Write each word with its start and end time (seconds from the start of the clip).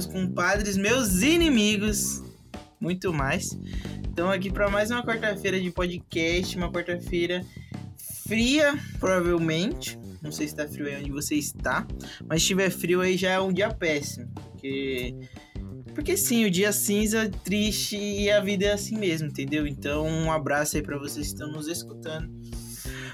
meus 0.00 0.06
compadres, 0.06 0.78
meus 0.78 1.20
inimigos, 1.20 2.22
muito 2.80 3.12
mais. 3.12 3.58
Estamos 4.08 4.32
aqui 4.32 4.50
para 4.50 4.70
mais 4.70 4.90
uma 4.90 5.04
quarta-feira 5.04 5.60
de 5.60 5.70
podcast, 5.70 6.56
uma 6.56 6.72
quarta-feira 6.72 7.44
fria, 8.26 8.78
provavelmente. 8.98 9.98
Não 10.22 10.32
sei 10.32 10.48
se 10.48 10.56
tá 10.56 10.66
frio 10.66 10.86
aí 10.86 10.96
onde 10.96 11.10
você 11.10 11.34
está, 11.34 11.86
mas 12.26 12.40
se 12.40 12.48
tiver 12.48 12.70
frio 12.70 13.02
aí 13.02 13.14
já 13.14 13.32
é 13.32 13.40
um 13.40 13.52
dia 13.52 13.68
péssimo, 13.74 14.26
porque 14.32 15.14
porque 15.94 16.16
sim, 16.16 16.46
o 16.46 16.50
dia 16.50 16.72
cinza, 16.72 17.28
triste 17.44 17.98
e 17.98 18.30
a 18.30 18.40
vida 18.40 18.66
é 18.66 18.72
assim 18.72 18.96
mesmo, 18.96 19.28
entendeu? 19.28 19.66
Então, 19.66 20.06
um 20.06 20.32
abraço 20.32 20.76
aí 20.76 20.82
para 20.82 20.96
vocês 20.96 21.26
que 21.26 21.34
estão 21.34 21.52
nos 21.52 21.68
escutando. 21.68 22.30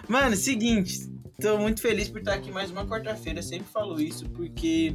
Mano, 0.07 0.37
seguinte, 0.37 1.01
tô 1.41 1.59
muito 1.59 1.81
feliz 1.81 2.09
por 2.09 2.19
estar 2.19 2.35
aqui 2.35 2.53
mais 2.53 2.71
uma 2.71 2.87
quarta-feira, 2.87 3.43
sempre 3.43 3.67
falo 3.73 4.01
isso, 4.01 4.29
porque 4.31 4.95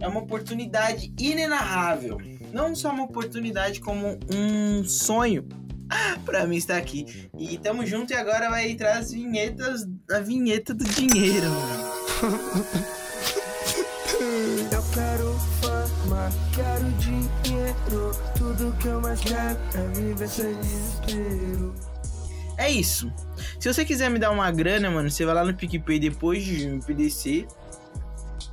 é 0.00 0.06
uma 0.06 0.20
oportunidade 0.20 1.12
inenarrável. 1.18 2.18
Não 2.52 2.74
só 2.74 2.90
uma 2.90 3.04
oportunidade, 3.04 3.80
como 3.80 4.18
um 4.32 4.84
sonho 4.84 5.46
pra 6.24 6.46
mim 6.46 6.56
estar 6.56 6.76
aqui. 6.76 7.28
E 7.38 7.58
tamo 7.58 7.84
junto 7.84 8.12
e 8.12 8.16
agora 8.16 8.50
vai 8.50 8.70
entrar 8.70 8.98
as 8.98 9.10
vinhetas, 9.10 9.86
a 10.10 10.20
vinheta 10.20 10.74
do 10.74 10.84
dinheiro. 10.84 11.48
Eu 14.72 14.82
quero 14.92 15.38
fama, 15.60 16.28
quero 16.54 16.90
dinheiro. 16.98 18.10
Tudo 18.36 18.76
que 18.78 18.88
eu 18.88 19.00
mais 19.00 19.20
quero 19.20 19.58
é 19.74 19.88
viver 19.94 20.28
sem 20.28 20.54
desespero. 20.60 21.74
É 22.56 22.68
isso. 22.68 23.12
Se 23.60 23.72
você 23.72 23.84
quiser 23.84 24.10
me 24.10 24.18
dar 24.18 24.32
uma 24.32 24.50
grana, 24.50 24.90
mano, 24.90 25.08
você 25.08 25.24
vai 25.24 25.34
lá 25.34 25.44
no 25.44 25.54
PicPay 25.54 26.00
depois 26.00 26.44
de 26.44 26.62
junho 26.62 26.82
PDC. 26.82 27.46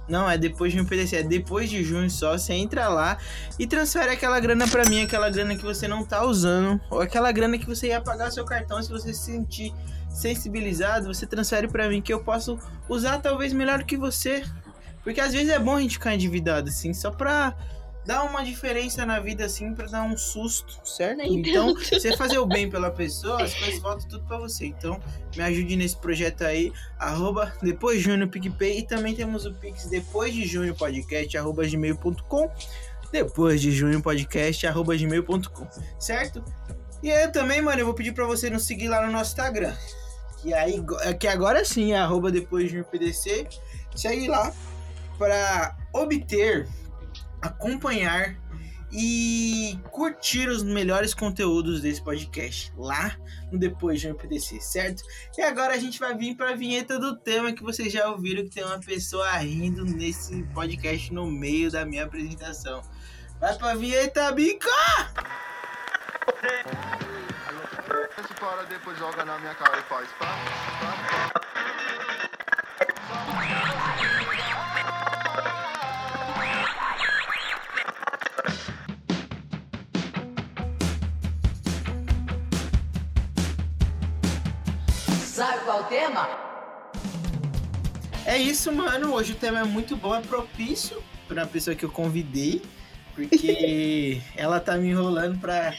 Não, 0.08 0.30
é 0.30 0.38
depois 0.38 0.72
de 0.72 0.78
junho 0.78 0.88
PDC, 0.88 1.16
é 1.18 1.24
depois 1.24 1.70
de 1.70 1.84
junho 1.84 2.10
só. 2.10 2.38
Você 2.38 2.54
entra 2.54 2.88
lá 2.88 3.18
e 3.58 3.66
transfere 3.66 4.12
aquela 4.12 4.40
grana 4.40 4.68
pra 4.68 4.86
mim, 4.86 5.02
aquela 5.04 5.30
grana 5.30 5.56
que 5.56 5.64
você 5.64 5.88
não 5.88 6.04
tá 6.04 6.24
usando, 6.24 6.80
ou 6.90 7.02
aquela 7.02 7.32
grana 7.32 7.58
que 7.58 7.66
você 7.66 7.88
ia 7.88 8.02
pagar 8.02 8.32
seu 8.32 8.46
cartão 8.46 8.82
se 8.82 8.90
você 8.90 9.14
se 9.14 9.26
sentir 9.26 9.74
sensibilizado, 10.10 11.14
você 11.14 11.26
transfere 11.26 11.68
pra 11.68 11.90
mim 11.90 12.02
que 12.02 12.14
eu 12.14 12.24
posso 12.24 12.58
usar 12.88 13.20
talvez 13.20 13.52
melhor 13.52 13.84
que 13.84 13.98
você. 13.98 14.44
Porque 15.04 15.20
às 15.20 15.34
vezes 15.34 15.50
é 15.50 15.60
bom 15.60 15.76
a 15.76 15.82
gente 15.82 15.96
ficar 15.96 16.16
endividado, 16.16 16.70
assim, 16.70 16.94
só 16.94 17.12
pra 17.12 17.56
dar 18.06 18.24
uma 18.24 18.44
diferença 18.44 19.06
na 19.06 19.20
vida, 19.20 19.46
assim, 19.46 19.74
pra 19.74 19.88
dar 19.88 20.04
um 20.04 20.16
susto, 20.18 20.80
certo? 20.88 21.18
Nem 21.18 21.40
Então, 21.40 21.74
tanto. 21.74 21.90
você 22.00 22.16
fazer 22.16 22.38
o 22.38 22.46
bem 22.46 22.70
pela 22.70 22.92
pessoa, 22.92 23.42
as 23.44 23.54
coisas 23.54 23.82
voltam 23.82 24.08
tudo 24.08 24.24
pra 24.26 24.38
você. 24.38 24.68
Então, 24.68 25.00
me 25.36 25.42
ajude 25.44 25.76
nesse 25.76 25.98
projeto 25.98 26.44
aí, 26.44 26.72
arroba 27.00 27.54
depois 27.62 27.98
de 27.98 28.04
junho 28.06 28.28
PicPay. 28.28 28.80
E 28.80 28.84
também 28.84 29.16
temos 29.16 29.46
o 29.46 29.54
Pix 29.54 29.88
depois 29.88 30.34
de 30.34 30.46
junho 30.46 30.76
podcast, 30.76 31.36
arroba 31.38 31.66
gmail.com. 31.68 32.52
Depois 33.12 33.62
de 33.62 33.72
junho 33.72 34.02
podcast, 34.02 34.68
arroba 34.68 34.96
gmail.com, 34.96 35.68
certo? 36.00 36.44
E 37.02 37.12
aí 37.12 37.28
também, 37.32 37.62
mano, 37.62 37.80
eu 37.82 37.86
vou 37.86 37.94
pedir 37.94 38.12
pra 38.14 38.26
você 38.26 38.50
nos 38.50 38.66
seguir 38.66 38.88
lá 38.88 39.06
no 39.06 39.12
nosso 39.12 39.32
Instagram. 39.32 39.74
Que 40.42 40.54
aí, 40.54 40.84
que 41.20 41.28
agora 41.28 41.64
sim 41.64 41.94
é 41.94 41.98
arroba 41.98 42.32
depois 42.32 42.66
de 42.66 42.72
junho 42.74 42.86
PDC. 42.86 43.48
Segue 43.96 44.28
lá 44.28 44.52
para 45.18 45.76
obter, 45.94 46.68
acompanhar 47.46 48.38
e 48.92 49.78
curtir 49.92 50.48
os 50.48 50.64
melhores 50.64 51.14
conteúdos 51.14 51.82
desse 51.82 52.02
podcast 52.02 52.72
lá 52.78 53.16
no 53.52 53.60
Depois 53.60 54.00
de 54.00 54.08
um 54.10 54.16
PDC, 54.16 54.62
certo? 54.62 55.04
E 55.38 55.42
agora 55.42 55.74
a 55.74 55.78
gente 55.78 56.00
vai 56.00 56.16
vir 56.16 56.36
para 56.36 56.52
a 56.52 56.56
vinheta 56.56 56.98
do 56.98 57.18
tema 57.18 57.52
que 57.52 57.64
vocês 57.64 57.92
já 57.92 58.08
ouviram 58.10 58.44
que 58.44 58.52
tem 58.52 58.64
uma 58.64 58.80
pessoa 58.80 59.30
rindo 59.38 59.84
nesse 59.84 60.44
podcast 60.54 61.14
no 61.14 61.30
meio 61.30 61.70
da 61.70 61.86
minha 61.86 62.06
apresentação. 62.06 62.82
Vai 63.40 63.58
pra 63.58 63.76
vinheta, 63.76 64.32
bica! 64.32 64.70
Esse 68.18 68.34
para 68.40 68.64
depois 68.64 68.98
joga 68.98 69.26
na 69.26 69.38
minha 69.40 69.54
cara 69.56 69.78
e 69.78 69.84
faz 69.84 70.08
pá, 70.20 70.26
pá, 70.80 71.40
pá. 71.44 71.65
Tema? 85.88 86.28
É 88.26 88.38
isso, 88.38 88.72
mano. 88.72 89.14
Hoje 89.14 89.34
o 89.34 89.36
tema 89.36 89.60
é 89.60 89.64
muito 89.64 89.96
bom, 89.96 90.16
é 90.16 90.22
propício 90.22 91.02
pra 91.28 91.46
pessoa 91.46 91.76
que 91.76 91.86
eu 91.86 91.92
convidei, 91.92 92.62
porque 93.14 94.22
ela 94.36 94.60
tá 94.60 94.78
me 94.78 94.90
enrolando 94.90 95.40
pra 95.40 95.76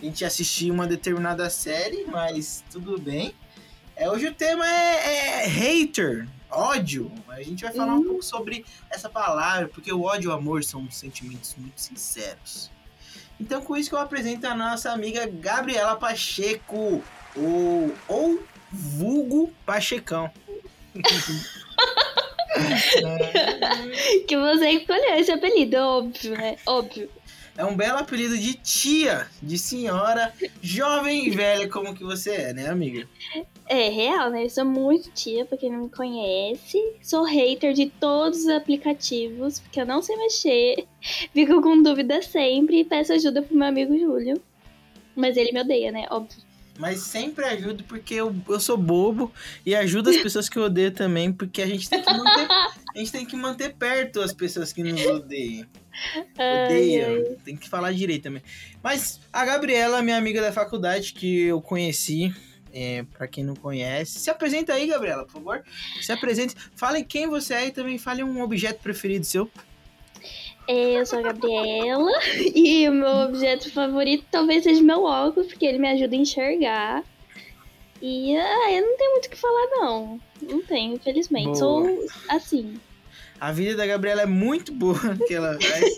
gente 0.00 0.24
assistir 0.24 0.70
uma 0.70 0.86
determinada 0.86 1.50
série, 1.50 2.04
mas 2.04 2.64
tudo 2.70 2.98
bem. 3.00 3.34
É, 3.96 4.08
hoje 4.08 4.28
o 4.28 4.34
tema 4.34 4.64
é, 4.64 5.42
é 5.42 5.46
hater, 5.46 6.28
ódio. 6.48 7.10
A 7.28 7.42
gente 7.42 7.64
vai 7.64 7.72
falar 7.72 7.94
um 7.94 8.04
pouco 8.04 8.22
sobre 8.22 8.64
essa 8.88 9.08
palavra, 9.08 9.68
porque 9.68 9.92
o 9.92 10.02
ódio 10.02 10.30
e 10.30 10.32
o 10.32 10.36
amor 10.36 10.62
são 10.62 10.88
sentimentos 10.88 11.56
muito 11.56 11.80
sinceros. 11.80 12.70
Então, 13.40 13.60
com 13.60 13.76
isso 13.76 13.88
que 13.88 13.94
eu 13.94 14.00
apresento 14.00 14.46
a 14.46 14.54
nossa 14.54 14.92
amiga 14.92 15.26
Gabriela 15.26 15.96
Pacheco, 15.96 17.02
ou, 17.36 17.94
ou 18.08 18.42
vulgo 18.70 19.52
Pachecão. 19.64 20.30
Que 24.26 24.36
você 24.36 24.70
escolheu 24.70 25.14
esse 25.14 25.30
apelido, 25.30 25.76
óbvio, 25.76 26.32
né? 26.32 26.56
Óbvio. 26.66 27.08
É 27.56 27.64
um 27.64 27.76
belo 27.76 27.98
apelido 27.98 28.38
de 28.38 28.54
tia, 28.54 29.26
de 29.42 29.58
senhora, 29.58 30.32
jovem 30.62 31.26
e 31.26 31.30
velha 31.30 31.68
como 31.68 31.92
que 31.92 32.04
você 32.04 32.30
é, 32.30 32.52
né, 32.52 32.68
amiga? 32.68 33.08
É 33.66 33.88
real, 33.88 34.30
né? 34.30 34.44
Eu 34.44 34.50
sou 34.50 34.64
muito 34.64 35.10
tia, 35.10 35.44
pra 35.44 35.58
quem 35.58 35.72
não 35.72 35.82
me 35.82 35.90
conhece. 35.90 36.78
Sou 37.02 37.24
hater 37.24 37.72
de 37.72 37.86
todos 37.86 38.44
os 38.44 38.48
aplicativos, 38.48 39.58
porque 39.58 39.80
eu 39.80 39.86
não 39.86 40.00
sei 40.00 40.16
mexer. 40.16 40.86
Fico 41.34 41.60
com 41.60 41.82
dúvida 41.82 42.22
sempre 42.22 42.78
e 42.78 42.84
peço 42.84 43.12
ajuda 43.12 43.42
pro 43.42 43.56
meu 43.56 43.66
amigo 43.66 43.98
Júlio. 43.98 44.40
Mas 45.16 45.36
ele 45.36 45.50
me 45.50 45.60
odeia, 45.60 45.90
né? 45.90 46.06
Óbvio. 46.10 46.47
Mas 46.78 47.00
sempre 47.00 47.44
ajudo 47.44 47.82
porque 47.84 48.14
eu, 48.14 48.34
eu 48.48 48.60
sou 48.60 48.76
bobo 48.76 49.32
e 49.66 49.74
ajudo 49.74 50.10
as 50.10 50.16
pessoas 50.16 50.48
que 50.48 50.56
eu 50.56 50.62
odeio 50.62 50.92
também, 50.92 51.32
porque 51.32 51.60
a 51.60 51.66
gente 51.66 51.90
tem 51.90 52.00
que 52.00 52.12
manter, 52.12 52.46
a 52.94 52.98
gente 52.98 53.12
tem 53.12 53.26
que 53.26 53.36
manter 53.36 53.74
perto 53.74 54.20
as 54.20 54.32
pessoas 54.32 54.72
que 54.72 54.82
nos 54.82 55.04
odeiam. 55.04 55.66
Odeia, 56.34 57.36
tem 57.44 57.56
que 57.56 57.68
falar 57.68 57.92
direito 57.92 58.22
também. 58.22 58.42
Mas 58.82 59.20
a 59.32 59.44
Gabriela, 59.44 60.00
minha 60.02 60.16
amiga 60.16 60.40
da 60.40 60.52
faculdade 60.52 61.12
que 61.12 61.42
eu 61.42 61.60
conheci, 61.60 62.32
é, 62.72 63.02
para 63.02 63.26
quem 63.26 63.42
não 63.42 63.56
conhece, 63.56 64.20
se 64.20 64.30
apresenta 64.30 64.74
aí, 64.74 64.86
Gabriela, 64.86 65.24
por 65.24 65.32
favor. 65.32 65.62
Se 66.00 66.12
apresente, 66.12 66.54
fale 66.76 67.02
quem 67.02 67.26
você 67.26 67.54
é 67.54 67.66
e 67.66 67.72
também 67.72 67.98
fale 67.98 68.22
um 68.22 68.40
objeto 68.40 68.80
preferido 68.80 69.24
seu. 69.24 69.50
Eu 70.68 71.06
sou 71.06 71.18
a 71.18 71.22
Gabriela 71.22 72.12
e 72.54 72.86
o 72.88 72.92
meu 72.92 73.08
objeto 73.26 73.72
favorito 73.72 74.26
talvez 74.30 74.64
seja 74.64 74.82
meu 74.82 75.02
óculos, 75.04 75.46
porque 75.48 75.64
ele 75.64 75.78
me 75.78 75.88
ajuda 75.88 76.14
a 76.14 76.18
enxergar. 76.18 77.04
E 78.02 78.36
ah, 78.36 78.72
eu 78.72 78.82
não 78.86 78.96
tenho 78.96 79.12
muito 79.12 79.26
o 79.26 79.30
que 79.30 79.36
falar, 79.36 79.66
não. 79.72 80.20
Não 80.42 80.62
tenho, 80.62 80.94
infelizmente. 80.94 81.46
Boa. 81.46 81.56
Sou 81.56 82.06
assim. 82.28 82.74
A 83.40 83.50
vida 83.50 83.76
da 83.76 83.86
Gabriela 83.86 84.22
é 84.22 84.26
muito 84.26 84.70
boa, 84.72 84.98
que 85.26 85.34
ela 85.34 85.58
faz. 85.60 85.96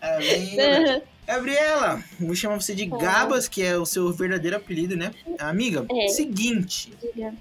Ela 0.00 0.18
vem- 0.20 0.60
Aham. 0.60 1.02
Gabriela, 1.26 2.04
vou 2.20 2.34
chamar 2.36 2.60
você 2.60 2.72
de. 2.74 2.86
Gabas, 2.86 3.48
que 3.48 3.60
é 3.60 3.76
o 3.76 3.84
seu 3.84 4.12
verdadeiro 4.12 4.56
apelido, 4.56 4.94
né? 4.96 5.10
Amiga, 5.40 5.84
É. 5.90 6.06
seguinte, 6.08 6.92
Diga. 7.02 7.34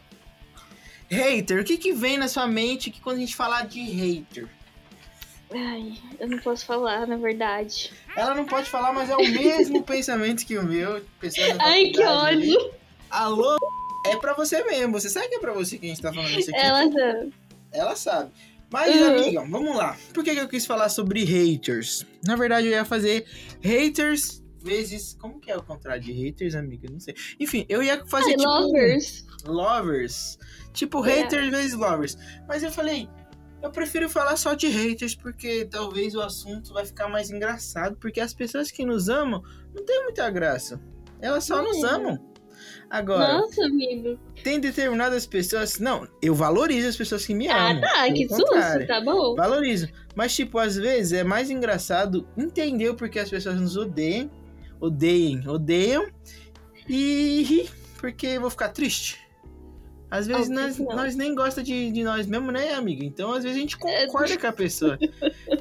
hater, 1.08 1.62
o 1.62 1.64
que 1.64 1.78
que 1.78 1.94
vem 1.94 2.18
na 2.18 2.28
sua 2.28 2.48
mente 2.48 2.90
que 2.90 3.00
quando 3.00 3.18
a 3.18 3.20
gente 3.20 3.36
falar 3.36 3.68
de 3.68 3.80
hater? 3.80 4.50
Ai, 5.54 5.94
eu 6.20 6.28
não 6.28 6.40
posso 6.40 6.66
falar, 6.66 7.06
na 7.08 7.18
verdade. 7.18 7.92
Ela 8.16 8.34
não 8.36 8.46
pode 8.46 8.70
falar, 8.70 8.92
mas 8.94 9.10
é 9.10 9.16
o 9.16 9.20
mesmo 9.20 9.82
pensamento 9.84 10.46
que 10.46 10.58
o 10.58 10.64
meu. 10.64 11.02
Ai, 11.60 11.86
que 11.90 12.02
ali. 12.04 12.52
ódio! 12.56 12.72
Alô, 13.10 13.56
é 14.08 14.16
pra 14.18 14.34
você 14.34 14.64
mesmo. 14.64 14.94
Você 15.00 15.10
sabe 15.10 15.28
que 15.30 15.36
é 15.36 15.40
pra 15.40 15.54
você 15.54 15.78
que 15.78 15.86
a 15.86 15.90
gente 15.90 16.02
tá 16.02 16.12
falando 16.12 16.38
isso 16.40 16.50
aqui? 16.50 16.60
Ela 16.60 16.90
tá. 16.92 17.26
Ela 17.72 17.96
sabe. 17.96 18.32
Mas, 18.72 18.96
Uhum. 19.00 19.08
amiga, 19.08 19.42
vamos 19.50 19.76
lá. 19.78 19.96
Por 20.14 20.24
que, 20.24 20.34
que 20.34 20.40
eu 20.40 20.50
quis 20.50 20.66
falar 20.66 20.90
sobre 20.90 21.24
haters? 21.24 22.06
Na 22.26 22.36
verdade, 22.36 22.68
eu 22.68 22.72
ia 22.74 22.84
fazer 22.84 23.26
haters 23.62 24.44
vezes. 24.62 25.16
Como 25.22 25.40
que 25.40 25.52
é 25.52 25.56
o 25.56 25.62
contrário 25.64 26.02
de 26.02 26.12
haters, 26.12 26.56
amiga? 26.56 26.90
Não 26.92 27.00
sei. 27.00 27.14
Enfim, 27.40 27.66
eu 27.70 27.84
ia 27.84 28.04
fazer 28.08 28.32
Ai, 28.32 28.38
tipo. 28.38 28.50
lovers. 28.50 29.26
Lovers. 29.46 30.40
Tipo, 30.74 31.06
É. 31.06 31.22
haters 31.22 31.50
vezes 31.52 31.74
lovers. 31.74 32.18
Mas 32.48 32.64
eu 32.64 32.72
falei. 32.72 33.08
Eu 33.66 33.72
prefiro 33.72 34.08
falar 34.08 34.38
só 34.38 34.54
de 34.54 34.68
haters 34.68 35.16
porque 35.16 35.66
talvez 35.66 36.14
o 36.14 36.22
assunto 36.22 36.72
vai 36.72 36.86
ficar 36.86 37.08
mais 37.08 37.32
engraçado. 37.32 37.98
Porque 37.98 38.20
as 38.20 38.32
pessoas 38.34 38.70
que 38.70 38.86
nos 38.86 39.10
amam 39.10 39.42
não 39.74 39.84
tem 39.84 40.04
muita 40.04 40.30
graça. 40.30 40.80
Elas 41.20 41.46
só 41.46 41.62
nos 41.64 41.84
amam. 41.84 42.20
Agora, 42.90 43.40
Nossa, 43.40 43.66
amigo. 43.66 44.20
tem 44.44 44.60
determinadas 44.60 45.26
pessoas. 45.26 45.80
Não, 45.80 46.08
eu 46.22 46.36
valorizo 46.36 46.88
as 46.88 46.96
pessoas 46.96 47.26
que 47.26 47.34
me 47.34 47.48
Ah, 47.48 47.72
amam. 47.72 47.82
tá, 47.82 48.04
pelo 48.04 48.14
que 48.14 48.30
susto, 48.30 48.88
tá 48.88 49.02
bom. 49.02 49.36
Valorizo. 49.36 49.90
Mas, 50.16 50.36
tipo, 50.36 50.60
às 50.60 50.76
vezes 50.76 51.14
é 51.14 51.24
mais 51.24 51.50
engraçado 51.50 52.28
entender 52.38 52.90
o 52.90 52.96
porquê 52.96 53.18
as 53.20 53.30
pessoas 53.32 53.60
nos 53.60 53.76
odeiam. 53.76 54.30
Odeiem, 54.80 55.48
odeiam. 55.48 56.06
E 56.88 57.42
rir, 57.44 57.70
porque 57.98 58.28
eu 58.28 58.42
vou 58.42 58.50
ficar 58.52 58.70
triste. 58.70 59.25
Às 60.18 60.28
vezes 60.28 60.50
nós, 60.50 60.78
nós 60.80 61.16
nem 61.16 61.34
gosta 61.36 61.62
de, 61.64 61.92
de 61.92 62.04
nós 62.04 62.26
mesmo, 62.28 62.52
né, 62.52 62.74
amiga? 62.74 63.04
Então, 63.04 63.34
às 63.34 63.44
vezes 63.44 63.58
a 63.58 63.60
gente 63.60 63.78
concorda 63.78 64.38
com 64.40 64.48
a 64.48 64.52
pessoa. 64.54 64.98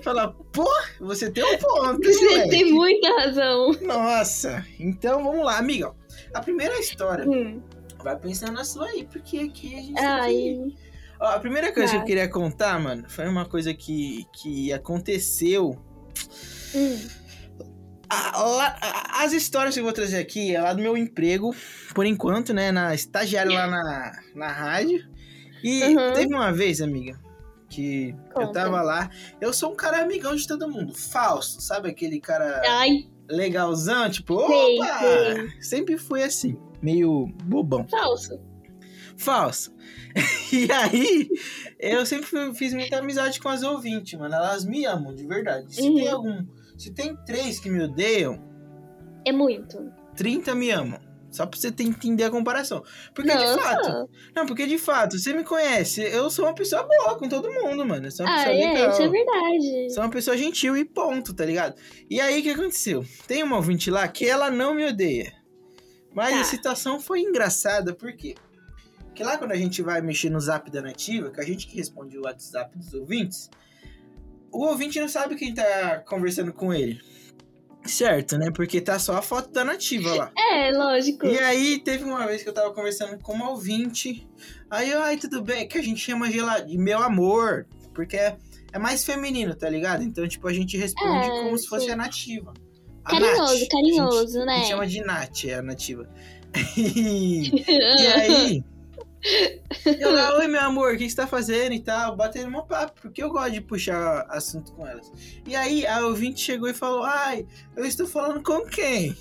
Fala, 0.03 0.29
pô, 0.53 0.69
você 1.01 1.31
tem 1.31 1.45
um 1.45 1.59
ponto, 1.59 2.03
Você 2.03 2.25
moleque. 2.25 2.51
tem 2.51 2.73
muita 2.73 3.09
razão. 3.21 3.73
Nossa, 3.83 4.65
então 4.79 5.23
vamos 5.25 5.45
lá, 5.45 5.59
amiga. 5.59 5.93
A 6.33 6.41
primeira 6.41 6.79
história, 6.79 7.29
Hum. 7.29 7.61
vai 8.03 8.17
pensando 8.19 8.53
na 8.53 8.65
sua 8.65 8.87
aí, 8.87 9.05
porque 9.11 9.39
aqui 9.39 9.75
a 9.75 9.81
gente. 9.81 9.99
Ai, 10.01 10.61
Ó, 11.21 11.27
a 11.27 11.39
primeira 11.39 11.73
coisa 11.73 11.93
que 11.93 11.99
eu 11.99 12.05
queria 12.05 12.29
contar, 12.29 12.79
mano, 12.81 13.05
foi 13.09 13.27
uma 13.29 13.45
coisa 13.47 13.73
que, 13.73 14.27
que 14.33 14.73
aconteceu. 14.73 15.79
hum. 16.75 16.99
As 18.09 19.33
histórias 19.33 19.75
que 19.75 19.81
eu 19.81 19.85
vou 19.85 19.93
trazer 19.93 20.19
aqui 20.19 20.55
é 20.55 20.61
lá 20.61 20.73
do 20.73 20.83
meu 20.83 20.97
emprego, 20.97 21.55
por 21.95 22.05
enquanto, 22.07 22.53
né? 22.53 22.71
Na 22.73 22.95
estagiário 22.95 23.53
lá 23.53 23.67
na, 23.67 24.13
na 24.35 24.49
rádio. 24.53 25.07
E 25.63 25.83
Uhum. 25.83 26.13
teve 26.13 26.35
uma 26.35 26.53
vez, 26.53 26.81
amiga, 26.83 27.19
que 27.71 28.11
eu 28.37 28.47
Conta. 28.47 28.53
tava 28.61 28.83
lá. 28.83 29.11
Eu 29.41 29.53
sou 29.53 29.73
um 29.73 29.77
cara 29.77 30.03
amigão 30.03 30.35
de 30.37 30.47
todo 30.47 30.69
mundo, 30.69 30.95
falso, 30.95 31.61
sabe? 31.61 31.89
Aquele 31.89 32.21
cara 32.21 32.61
Ai, 32.67 33.07
legalzão, 33.29 34.11
tipo, 34.11 34.35
opa! 34.35 34.99
sei. 35.01 35.51
Sempre 35.63 35.97
fui 35.97 36.23
assim, 36.23 36.59
meio 36.83 37.27
bobão. 37.45 37.87
falso. 37.89 38.39
Falso. 39.17 39.73
E 40.53 40.71
aí, 40.71 41.29
eu 41.81 42.07
sempre 42.07 42.55
fiz 42.55 42.73
muita 42.75 42.99
amizade 42.99 43.41
com 43.41 43.49
as 43.49 43.63
ouvintes, 43.65 44.17
mano. 44.17 44.33
Elas 44.35 44.65
me 44.65 44.85
amam, 44.85 45.13
de 45.13 45.27
verdade. 45.27 45.75
Se 45.75 45.83
Uhum. 45.83 45.95
tem 45.97 46.09
algum. 46.09 46.47
Se 46.85 46.93
tem 46.93 47.17
três 47.25 47.59
que 47.59 47.71
me 47.71 47.83
odeiam, 47.83 48.39
É 49.27 49.33
muito. 49.33 49.91
30 50.15 50.55
me 50.55 50.71
amam. 50.71 51.01
Só 51.31 51.47
pra 51.47 51.59
você 51.59 51.69
entender 51.81 52.25
a 52.25 52.31
comparação. 52.31 52.85
Porque 53.15 53.35
de 53.35 53.61
fato. 53.61 54.09
Não, 54.37 54.45
porque 54.47 54.67
de 54.67 54.77
fato, 54.79 55.19
você 55.19 55.33
me 55.33 55.43
conhece. 55.43 56.03
Eu 56.03 56.29
sou 56.31 56.45
uma 56.45 56.55
pessoa 56.55 56.83
boa 56.85 57.19
com 57.19 57.27
todo 57.29 57.51
mundo, 57.51 57.85
mano. 57.87 58.07
Eu 58.07 58.11
sou 58.11 58.25
uma 58.27 58.33
Ah, 58.35 58.45
pessoa 58.45 58.55
é, 58.55 58.73
legal. 58.75 58.91
isso 58.91 59.03
é 59.03 59.09
verdade. 59.09 59.95
Sou 59.95 60.05
uma 60.05 60.11
pessoa 60.11 60.37
gentil 60.37 60.77
e 60.77 60.85
ponto, 60.85 61.33
tá 61.35 61.45
ligado? 61.45 61.75
E 62.09 62.21
aí, 62.21 62.39
o 62.39 62.43
que 62.43 62.51
aconteceu? 62.51 63.05
Tem 63.27 63.43
uma 63.43 63.57
ouvinte 63.57 63.91
lá 63.91 64.07
que 64.07 64.29
ela 64.29 64.51
não 64.51 64.75
me 64.75 64.85
odeia. 64.87 65.33
Mas 66.15 66.35
Tá. 66.35 66.41
a 66.43 66.45
situação 66.45 67.01
foi 67.01 67.23
engraçada, 67.23 67.93
por 67.95 68.13
quê? 68.13 68.35
Porque 69.07 69.25
lá 69.25 69.37
quando 69.39 69.53
a 69.53 69.57
gente 69.57 69.81
vai 69.83 70.01
mexer 70.03 70.29
no 70.31 70.39
zap 70.39 70.71
da 70.71 70.83
nativa, 70.83 71.31
que 71.31 71.41
a 71.41 71.45
gente 71.45 71.67
que 71.67 71.77
responde 71.77 72.17
o 72.19 72.23
WhatsApp 72.25 72.77
dos 72.79 72.93
ouvintes, 72.95 73.49
o 74.55 74.67
ouvinte 74.67 75.01
não 75.01 75.09
sabe 75.09 75.37
quem 75.37 75.53
tá 75.55 76.03
conversando 76.07 76.53
com 76.53 76.73
ele. 76.73 77.01
Certo, 77.85 78.39
né? 78.39 78.51
Porque 78.51 78.81
tá 78.81 78.99
só 78.99 79.17
a 79.17 79.23
foto 79.23 79.51
da 79.53 79.63
nativa 79.65 80.15
lá. 80.15 80.33
É, 80.55 80.71
lógico. 80.71 81.27
E 81.27 81.39
aí, 81.39 81.79
teve 81.81 82.05
uma 82.05 82.27
vez 82.27 82.43
que 82.43 82.49
eu 82.49 82.53
tava 82.55 82.73
conversando 82.73 83.19
com 83.19 83.33
uma 83.33 83.51
ouvinte. 83.51 84.27
Aí 84.71 84.89
eu, 84.91 85.03
ai, 85.03 85.17
tudo 85.19 85.43
bem, 85.43 85.67
que 85.69 85.77
a 85.77 85.83
gente 85.83 86.01
chama 86.01 86.31
gela- 86.31 86.61
de 86.61 86.79
meu 86.79 87.03
amor. 87.03 87.67
Porque 87.93 88.17
é, 88.17 88.37
é 88.73 88.79
mais 88.79 89.05
feminino, 89.05 89.55
tá 89.55 89.69
ligado? 89.69 90.03
Então, 90.03 90.27
tipo, 90.27 90.47
a 90.49 90.53
gente 90.53 90.77
responde 90.79 91.27
É, 91.27 91.43
como 91.43 91.59
se 91.59 91.67
fosse 91.69 91.87
sim. 91.87 91.93
a 91.93 91.97
nativa. 91.97 92.55
A 93.05 93.11
Carinhoso, 93.11 93.37
Nath. 93.43 93.51
A 93.51 93.57
gente- 93.57 93.69
carinhoso, 93.69 94.41
A 94.41 94.45
né? 94.47 94.57
gente 94.59 94.69
chama 94.69 94.87
de 94.87 95.01
Nath, 95.03 95.45
é 95.45 95.55
a 95.55 95.63
nativa. 95.63 96.09
E, 96.77 97.49
e 97.51 98.07
aí, 98.15 98.65
eu 99.85 100.13
lá, 100.13 100.37
oi 100.39 100.47
meu 100.47 100.61
amor, 100.61 100.95
o 100.95 100.99
que 100.99 101.09
você 101.09 101.17
tá 101.17 101.27
fazendo 101.27 101.73
e 101.73 101.81
tal? 101.81 102.17
Batendo 102.17 102.49
uma 102.49 102.65
papo, 102.65 103.01
porque 103.01 103.23
eu 103.23 103.31
gosto 103.31 103.53
de 103.53 103.61
puxar 103.61 104.27
assunto 104.29 104.73
com 104.73 104.87
elas. 104.87 105.11
E 105.47 105.57
aí, 105.57 105.87
a 105.87 106.07
ouvinte 106.07 106.41
chegou 106.41 106.69
e 106.69 106.75
falou, 106.75 107.05
ai, 107.05 107.47
eu 107.77 107.85
estou 107.85 108.07
falando 108.07 108.43
com 108.43 108.65
quem? 108.67 109.17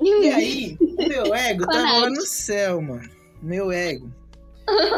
E 0.00 0.28
aí, 0.30 0.76
meu 1.08 1.32
ego 1.34 1.66
tava 1.66 2.00
lá 2.00 2.10
no 2.10 2.22
céu, 2.22 2.80
mano. 2.80 3.10
Meu 3.42 3.72
ego. 3.72 4.12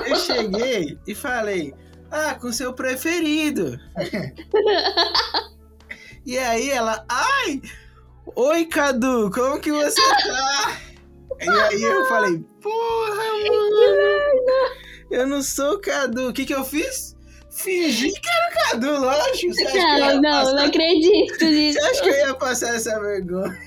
Eu 0.06 0.16
cheguei 0.16 0.98
e 1.06 1.14
falei, 1.14 1.72
ah, 2.10 2.34
com 2.34 2.52
seu 2.52 2.72
preferido. 2.72 3.78
E 6.26 6.36
aí 6.36 6.70
ela, 6.70 7.04
ai, 7.08 7.62
oi 8.36 8.66
Cadu, 8.66 9.30
como 9.30 9.58
que 9.58 9.72
você 9.72 10.00
tá? 10.00 10.78
E 11.40 11.48
aí 11.48 11.82
eu 11.82 12.04
falei, 12.06 12.44
porra, 12.60 13.14
mano, 13.16 14.70
eu 15.10 15.26
não 15.26 15.42
sou 15.42 15.74
o 15.74 15.80
Cadu. 15.80 16.28
O 16.28 16.32
que 16.32 16.44
que 16.44 16.54
eu 16.54 16.64
fiz? 16.64 17.16
Fingi 17.50 18.12
que 18.12 18.28
era 18.28 18.48
o 18.48 18.70
Cadu, 18.70 19.00
lógico. 19.00 19.52
Você 19.54 19.64
acha, 19.64 19.72
que 19.72 19.78
eu 19.78 19.82
ia 19.98 20.14
Não, 20.14 20.22
não, 20.22 20.30
passar- 20.30 20.54
não 20.54 20.64
acredito 20.64 21.44
nisso. 21.46 21.78
você 21.80 21.84
acha 21.86 22.02
que 22.02 22.08
eu 22.08 22.14
ia 22.28 22.34
passar 22.34 22.74
essa 22.76 23.00
vergonha? 23.00 23.58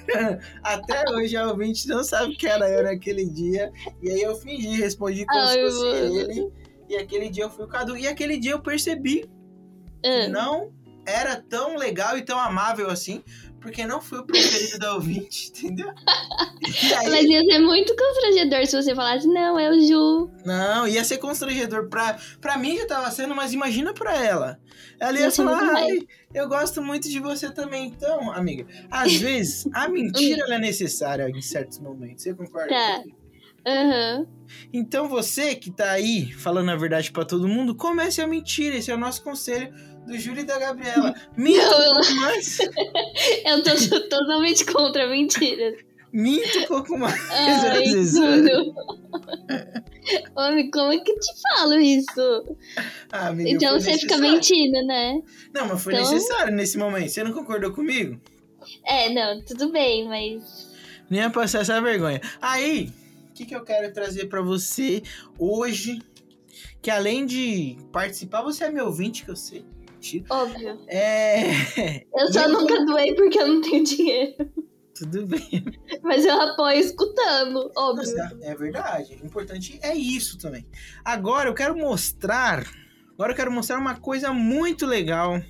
Até 0.64 1.04
hoje 1.12 1.36
a 1.36 1.48
ouvinte 1.50 1.88
não 1.88 2.04
sabe 2.04 2.36
que 2.36 2.48
era 2.48 2.70
eu 2.70 2.84
naquele 2.84 3.25
dia. 3.25 3.72
E 4.02 4.10
aí 4.10 4.22
eu 4.22 4.36
fingi, 4.36 4.80
respondi 4.80 5.26
como 5.26 5.42
Ai, 5.42 5.54
se 5.54 5.64
fosse 5.66 5.86
mano. 5.86 6.19
ele. 6.19 6.50
E 6.90 6.96
aquele 6.98 7.30
dia 7.30 7.44
eu 7.44 7.50
fui 7.50 7.66
o 7.66 7.68
Cadu. 7.68 7.98
E 7.98 8.08
aquele 8.08 8.38
dia 8.38 8.52
eu 8.52 8.62
percebi 8.62 9.30
que 10.02 10.10
Ah, 10.10 10.28
não 10.30 10.72
era 11.06 11.42
tão 11.42 11.78
legal 11.78 12.18
e 12.18 12.22
tão 12.22 12.40
amável 12.40 12.90
assim, 12.90 13.24
porque 13.62 13.86
não 13.86 14.02
fui 14.02 14.20
o 14.20 14.26
preferido 14.26 14.78
da 14.80 14.94
ouvinte, 14.94 15.50
entendeu? 15.56 15.90
Aí, 16.98 17.10
Mas 17.10 17.26
ia 17.26 17.42
ser 17.42 17.60
muito 17.60 17.96
constrangedor 17.96 18.66
se 18.66 18.76
você 18.82 18.96
falasse, 18.96 19.28
não, 19.28 19.58
é 19.58 19.70
o 19.70 19.80
Ju. 19.86 20.30
não, 20.46 20.88
ia 20.88 21.04
ser 21.04 21.18
constrangedor 21.18 21.88
pra, 21.90 22.18
pra 22.42 22.57
mim 22.57 22.78
já 22.78 22.88
tava 22.88 23.12
sendo, 23.12 23.36
mas 23.36 23.54
imagina 23.54 23.94
pra 23.94 24.16
ela. 24.18 24.60
Ela 25.00 25.18
ia 25.19 25.26
Ia 25.26 25.31
falar, 25.31 25.76
ai, 25.76 26.00
eu 26.33 26.48
gosto 26.48 26.81
muito 26.81 27.10
de 27.10 27.19
você 27.19 27.52
também. 27.52 27.88
Então, 27.88 28.31
amiga, 28.31 28.66
às 28.90 29.14
vezes 29.16 29.68
a 29.74 29.88
mentira 29.90 30.56
é 30.56 30.60
necessária 30.60 31.30
em 31.30 31.42
certos 31.42 31.80
momentos. 31.80 32.24
Você 32.24 32.33
concorda? 32.33 32.69
Tá. 32.69 33.04
Aham. 33.66 34.28
Então 34.74 35.07
você 35.07 35.56
que 35.56 35.72
tá 35.72 35.92
aí 35.92 36.31
falando 36.33 36.69
a 36.69 36.76
verdade 36.76 37.12
pra 37.12 37.24
todo 37.24 37.48
mundo, 37.48 37.76
comece 37.76 38.22
a 38.22 38.28
mentir. 38.28 38.74
Esse 38.74 38.92
é 38.92 38.95
o 38.95 38.98
nosso 38.98 39.24
conselho 39.24 39.74
do 40.06 40.18
Júlio 40.18 40.42
e 40.42 40.45
da 40.45 40.57
Gabriela. 40.60 41.14
Minta 41.38 41.64
Não, 41.69 41.90
um 41.90 41.94
pouco 41.94 42.16
mais. 42.16 42.60
Eu 43.45 43.64
tô 43.64 43.72
totalmente 44.10 44.66
contra 44.66 45.07
mentiras. 45.07 45.76
Minta 46.12 46.60
um 46.60 46.66
pouco 46.68 46.98
mais. 46.98 47.30
Ai, 47.31 47.52
às 47.52 47.80
vezes. 47.80 48.14
tudo. 48.14 48.76
Homem, 50.36 50.69
como 50.69 50.92
é 50.92 51.00
que 51.00 51.12
eu 51.12 51.19
te 51.19 51.31
falo 51.42 51.74
isso? 51.80 52.57
Ah, 53.12 53.30
amiga, 53.30 53.50
Então 53.50 53.80
você 53.80 53.98
fica 53.98 54.18
mentindo, 54.18 54.86
né? 54.86 55.22
Não, 55.54 55.68
mas 55.68 55.81
foi 55.83 55.94
Então- 55.94 56.12
necessário 56.12 56.54
nesse 56.54 56.78
momento. 56.78 57.10
Você 57.10 57.24
não 57.24 57.31
concordou 57.33 57.72
comigo? 57.72 58.19
É, 58.86 59.10
não, 59.14 59.42
tudo 59.44 59.72
bem, 59.72 60.07
mas. 60.07 60.72
Nem 61.10 61.22
ia 61.22 61.30
passar 61.30 61.62
essa 61.62 61.81
vergonha. 61.81 62.22
Aí, 62.42 62.92
o 63.30 63.33
que, 63.33 63.45
que 63.45 63.56
eu 63.56 63.64
quero 63.64 63.92
trazer 63.94 64.28
pra 64.28 64.42
você 64.42 65.02
hoje? 65.40 66.00
Que 66.81 66.92
além 66.92 67.26
de 67.26 67.78
participar, 67.92 68.42
você 68.42 68.66
é 68.66 68.69
meu 68.72 68.86
ouvinte, 68.86 69.24
que 69.24 69.31
eu 69.31 69.36
sei. 69.36 69.66
Mentira. 70.04 70.26
Óbvio. 70.30 70.80
É. 70.88 72.04
Eu 72.14 72.31
só 72.33 72.42
Eu- 72.42 72.50
nunca 72.50 72.86
doei 72.86 73.16
porque 73.16 73.40
eu 73.40 73.48
não 73.48 73.62
tenho 73.62 73.83
dinheiro. 73.86 74.36
Tudo 74.94 75.26
bem. 75.26 75.64
Mas 76.04 76.26
eu 76.26 76.40
apoio 76.40 76.80
escutando, 76.80 77.72
óbvio. 77.76 78.14
É 78.42 78.54
verdade. 78.54 79.18
O 79.24 79.26
importante 79.26 79.80
é 79.81 79.95
isso 79.95 80.38
também. 80.38 80.68
Agora 81.04 81.50
eu 81.50 81.54
quero 81.54 81.76
mostrar. 81.76 82.64
Agora 83.14 83.31
eu 83.31 83.36
quero 83.36 83.52
mostrar 83.52 83.80
uma 83.80 83.95
coisa 83.95 84.31
muito 84.33 84.86
legal 84.86 85.42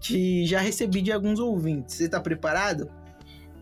que 0.00 0.44
já 0.46 0.60
recebi 0.60 1.00
de 1.02 1.10
alguns 1.10 1.38
ouvintes. 1.40 1.96
Você 1.96 2.08
tá 2.08 2.20
preparado? 2.20 2.88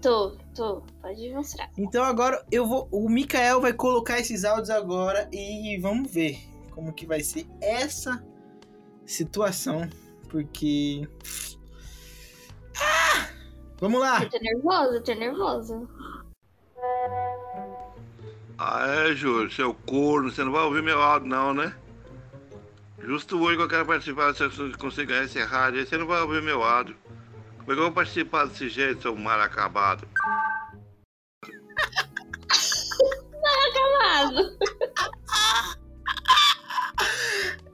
Tô, 0.02 0.37
tô. 0.54 0.83
Pode 1.00 1.30
mostrar. 1.33 1.71
Então 1.78 2.02
agora 2.04 2.45
eu 2.50 2.66
vou. 2.66 2.88
O 2.90 3.09
Mikael 3.09 3.61
vai 3.61 3.73
colocar 3.73 4.19
esses 4.19 4.45
áudios 4.45 4.71
agora 4.71 5.28
e 5.33 5.78
vamos 5.78 6.11
ver 6.12 6.38
como 6.71 6.92
que 6.92 7.07
vai 7.07 7.21
ser 7.21 7.47
essa 7.62 8.23
situação. 9.07 9.88
Porque. 10.30 11.08
Ah! 12.80 13.28
Vamos 13.80 14.00
lá! 14.00 14.22
Eu 14.22 14.30
tô 14.30 14.38
nervosa, 14.38 14.94
eu 14.94 15.02
tô 15.02 15.14
nervosa. 15.14 15.88
Ah, 18.58 18.87
é, 18.87 19.14
Júlio, 19.14 19.50
seu 19.50 19.75
corno, 19.75 20.30
você 20.30 20.44
não 20.44 20.52
vai 20.52 20.62
ouvir 20.62 20.82
meu 20.82 21.00
áudio, 21.02 21.28
não, 21.28 21.54
né? 21.54 21.75
Justo 22.99 23.40
hoje 23.40 23.56
que 23.56 23.62
eu 23.62 23.68
quero 23.68 23.87
participar, 23.87 24.34
se 24.34 24.42
eu 24.42 24.50
conseguir 24.78 25.06
ganhar 25.06 25.25
esse 25.25 25.42
rádio, 25.42 25.80
aí 25.80 25.87
você 25.87 25.96
não 25.96 26.06
vai 26.06 26.20
ouvir 26.20 26.42
meu 26.42 26.62
áudio. 26.62 26.94
Como 27.58 27.72
é 27.72 27.75
que 27.75 27.80
eu 27.80 27.84
vou 27.84 27.92
participar 27.92 28.46
desse 28.46 28.68
jeito, 28.68 29.02
seu 29.02 29.16
mal 29.16 29.40
acabado? 29.40 30.06
Calado. 33.72 34.58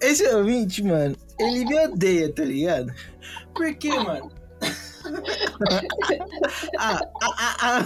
Esse 0.00 0.26
ouvinte, 0.28 0.82
mano, 0.82 1.16
ele 1.38 1.64
me 1.64 1.78
odeia, 1.86 2.32
tá 2.32 2.44
ligado? 2.44 2.92
Por 3.54 3.74
quê, 3.74 3.90
mano? 3.90 4.30
ah, 6.78 7.00
ah, 7.22 7.34
ah, 7.38 7.56
ah. 7.60 7.82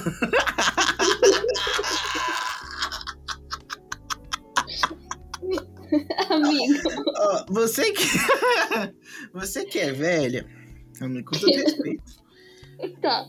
Amigo. 6.31 6.79
Ó, 7.19 7.45
você 7.49 7.93
que. 7.93 8.05
você 9.35 9.65
que 9.65 9.79
é 9.79 9.93
velha, 9.93 10.47
amigo, 11.01 11.31
com 11.31 11.39
todo 11.39 11.53
respeito. 11.53 12.03
Tá. 13.01 13.27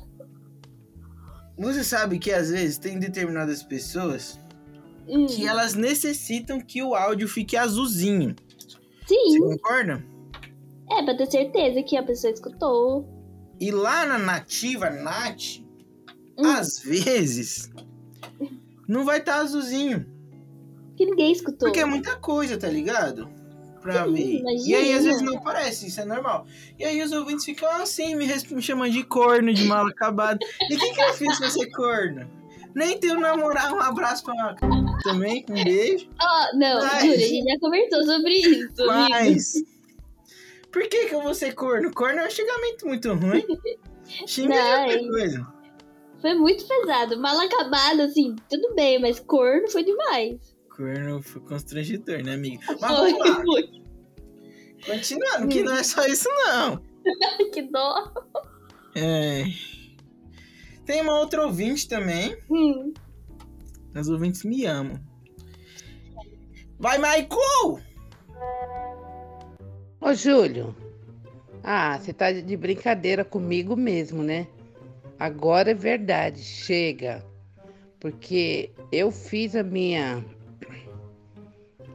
Você 1.58 1.84
sabe 1.84 2.18
que 2.18 2.32
às 2.32 2.50
vezes 2.50 2.78
tem 2.78 2.98
determinadas 2.98 3.62
pessoas 3.62 4.40
Hum, 5.08 5.28
que 5.28 5.46
elas 5.46 5.74
necessitam 5.74 6.60
que 6.60 6.82
o 6.82 6.96
áudio 6.96 7.28
fique 7.28 7.58
azulzinho. 7.58 8.36
Você 9.16 9.32
Sim, 9.32 9.40
concorda? 9.40 10.04
é 10.90 11.04
pra 11.04 11.16
ter 11.16 11.30
certeza 11.32 11.84
que 11.84 11.96
a 11.98 12.04
pessoa 12.04 12.32
escutou. 12.34 13.08
E 13.60 13.72
lá 13.72 14.06
na 14.06 14.18
nativa 14.18 14.90
Nat, 14.90 15.60
Hum, 16.38 16.46
às 16.46 16.80
vezes, 16.80 17.70
não 18.88 19.04
vai 19.06 19.20
estar 19.20 19.36
azulzinho. 19.42 20.06
que 20.98 21.06
ninguém 21.06 21.32
escutou. 21.32 21.68
Porque 21.68 21.80
é 21.80 21.86
muita 21.86 22.16
coisa, 22.16 22.58
tá 22.58 22.68
ligado? 22.68 23.30
Pra 23.82 24.06
Sim, 24.06 24.14
ver. 24.14 24.40
imagina. 24.40 24.68
E 24.70 24.76
aí, 24.76 24.94
às 24.94 25.04
vezes, 25.06 25.22
não 25.22 25.38
aparece, 25.38 25.88
isso 25.88 26.00
é 26.02 26.06
normal. 26.06 26.46
E 26.78 26.84
aí, 26.86 27.02
os 27.02 27.12
ouvintes 27.12 27.46
ficam 27.46 27.70
assim, 27.82 28.16
me, 28.16 28.26
me 28.28 28.62
chamando 28.62 28.92
de 28.92 29.04
corno, 29.04 29.54
de 29.54 29.64
mal 29.66 29.86
acabado. 29.88 30.40
E 30.70 30.76
o 30.76 30.80
que, 30.80 30.94
que 30.94 31.02
eu 31.02 31.14
fiz 31.14 31.38
pra 31.38 31.50
ser 31.50 31.70
corno? 31.72 32.28
Nem 32.76 33.00
tenho 33.00 33.20
namorado. 33.20 33.76
Um 33.76 33.80
abraço 33.82 34.24
pra 34.24 34.56
também, 35.04 35.46
um 35.50 35.54
beijo. 35.64 36.08
Ó, 36.22 36.58
não, 36.58 36.82
Mas- 36.82 37.02
Júlia, 37.02 37.16
a 37.16 37.30
gente 37.30 37.52
já 37.54 37.60
conversou 37.60 38.04
sobre 38.04 38.34
isso, 38.34 38.90
amigo. 38.90 39.10
Mas. 39.10 39.54
Por 40.72 40.84
que, 40.88 41.08
que 41.08 41.16
eu 41.16 41.22
vou 41.22 41.34
ser 41.36 41.54
corno? 41.54 41.94
Corno 41.94 42.20
é 42.22 42.28
um 42.28 42.30
xingamento 42.30 42.88
muito 42.88 43.14
ruim. 43.14 43.44
Xinga 44.26 44.56
outra 44.56 44.94
é- 44.94 45.08
coisa. 45.08 45.48
Foi 46.22 46.34
muito 46.36 46.66
pesado. 46.68 47.20
Mal 47.20 47.40
acabado, 47.40 48.02
assim, 48.02 48.36
tudo 48.50 48.74
bem, 48.76 49.00
mas 49.02 49.20
corno 49.20 49.68
foi 49.70 49.84
demais. 49.84 50.38
Corno 50.70 51.22
foi 51.22 51.42
constrangedor, 51.42 52.24
né, 52.24 52.34
amiga? 52.36 52.64
Mas 52.80 52.98
Foi, 52.98 53.14
vamos 53.14 53.44
foi. 53.46 53.64
continuando, 54.86 55.48
que 55.48 55.64
não 55.64 55.74
é 55.74 55.84
só 55.84 56.06
isso, 56.06 56.30
não. 56.46 56.80
Que 57.52 57.64
dó. 57.64 58.14
É. 58.96 59.44
Tem 60.92 61.00
uma 61.00 61.18
outra 61.18 61.46
ouvinte 61.46 61.88
também. 61.88 62.36
Hum, 62.50 62.94
As 63.96 64.10
ouvintes 64.10 64.44
me 64.44 64.66
amam. 64.66 65.00
Vai, 66.78 66.98
Michael! 66.98 67.80
Ô, 70.02 70.14
Júlio. 70.14 70.76
Ah, 71.64 71.98
você 71.98 72.12
tá 72.12 72.34
de 72.34 72.58
brincadeira 72.58 73.24
comigo 73.24 73.74
mesmo, 73.74 74.22
né? 74.22 74.48
Agora 75.18 75.72
é 75.72 75.74
verdade, 75.74 76.42
chega. 76.44 77.26
Porque 77.98 78.72
eu 78.92 79.12
fiz 79.12 79.56
a 79.56 79.64
minha 79.64 80.22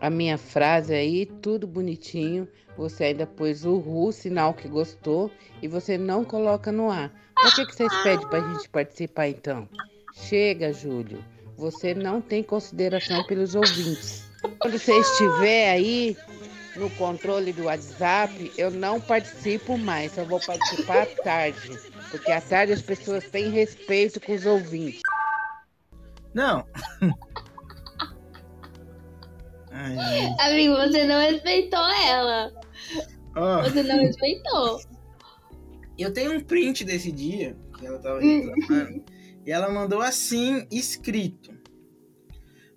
a 0.00 0.08
minha 0.08 0.38
frase 0.38 0.94
aí, 0.94 1.26
tudo 1.26 1.66
bonitinho. 1.66 2.48
Você 2.78 3.04
ainda 3.04 3.26
pôs 3.26 3.66
o 3.66 3.76
ru, 3.76 4.10
sinal 4.10 4.54
que 4.54 4.66
gostou, 4.66 5.30
e 5.60 5.68
você 5.68 5.98
não 5.98 6.24
coloca 6.24 6.72
no 6.72 6.90
ar. 6.90 7.25
Por 7.42 7.54
que, 7.54 7.66
que 7.66 7.74
vocês 7.76 7.94
pedem 8.02 8.26
pra 8.28 8.40
gente 8.40 8.68
participar 8.68 9.28
então? 9.28 9.68
Chega, 10.14 10.72
Júlio. 10.72 11.22
Você 11.56 11.94
não 11.94 12.20
tem 12.20 12.42
consideração 12.42 13.24
pelos 13.26 13.54
ouvintes. 13.54 14.28
Quando 14.58 14.78
você 14.78 14.92
estiver 14.98 15.70
aí 15.70 16.16
no 16.76 16.90
controle 16.90 17.52
do 17.52 17.64
WhatsApp, 17.64 18.52
eu 18.56 18.70
não 18.70 19.00
participo 19.00 19.78
mais, 19.78 20.12
só 20.12 20.24
vou 20.24 20.40
participar 20.40 21.02
à 21.02 21.06
tarde. 21.06 21.78
Porque 22.10 22.30
à 22.30 22.40
tarde 22.40 22.72
as 22.72 22.82
pessoas 22.82 23.24
têm 23.30 23.50
respeito 23.50 24.20
com 24.20 24.34
os 24.34 24.44
ouvintes. 24.46 25.00
Não. 26.34 26.66
Ai, 29.72 30.34
amigo, 30.40 30.74
você 30.76 31.04
não 31.04 31.20
respeitou 31.20 31.86
ela. 32.08 32.50
Ó, 33.36 33.62
Você 33.62 33.82
não 33.82 33.98
respeitou. 33.98 34.80
Eu 36.02 36.12
tenho 36.12 36.32
um 36.32 36.40
print 36.40 36.84
desse 36.84 37.10
dia 37.10 37.56
que 37.78 37.86
ela 37.86 37.98
tava 37.98 38.20
reclamando. 38.20 39.04
e 39.44 39.50
ela 39.50 39.70
mandou 39.70 40.00
assim, 40.00 40.66
escrito. 40.70 41.54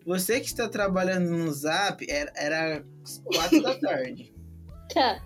Você 0.06 0.40
que 0.40 0.48
está 0.48 0.68
trabalhando 0.68 1.30
no 1.30 1.52
Zap, 1.52 2.06
era, 2.10 2.32
era 2.36 2.86
quatro 3.24 3.62
da 3.62 3.76
tarde. 3.80 4.34
Tá. 4.92 5.24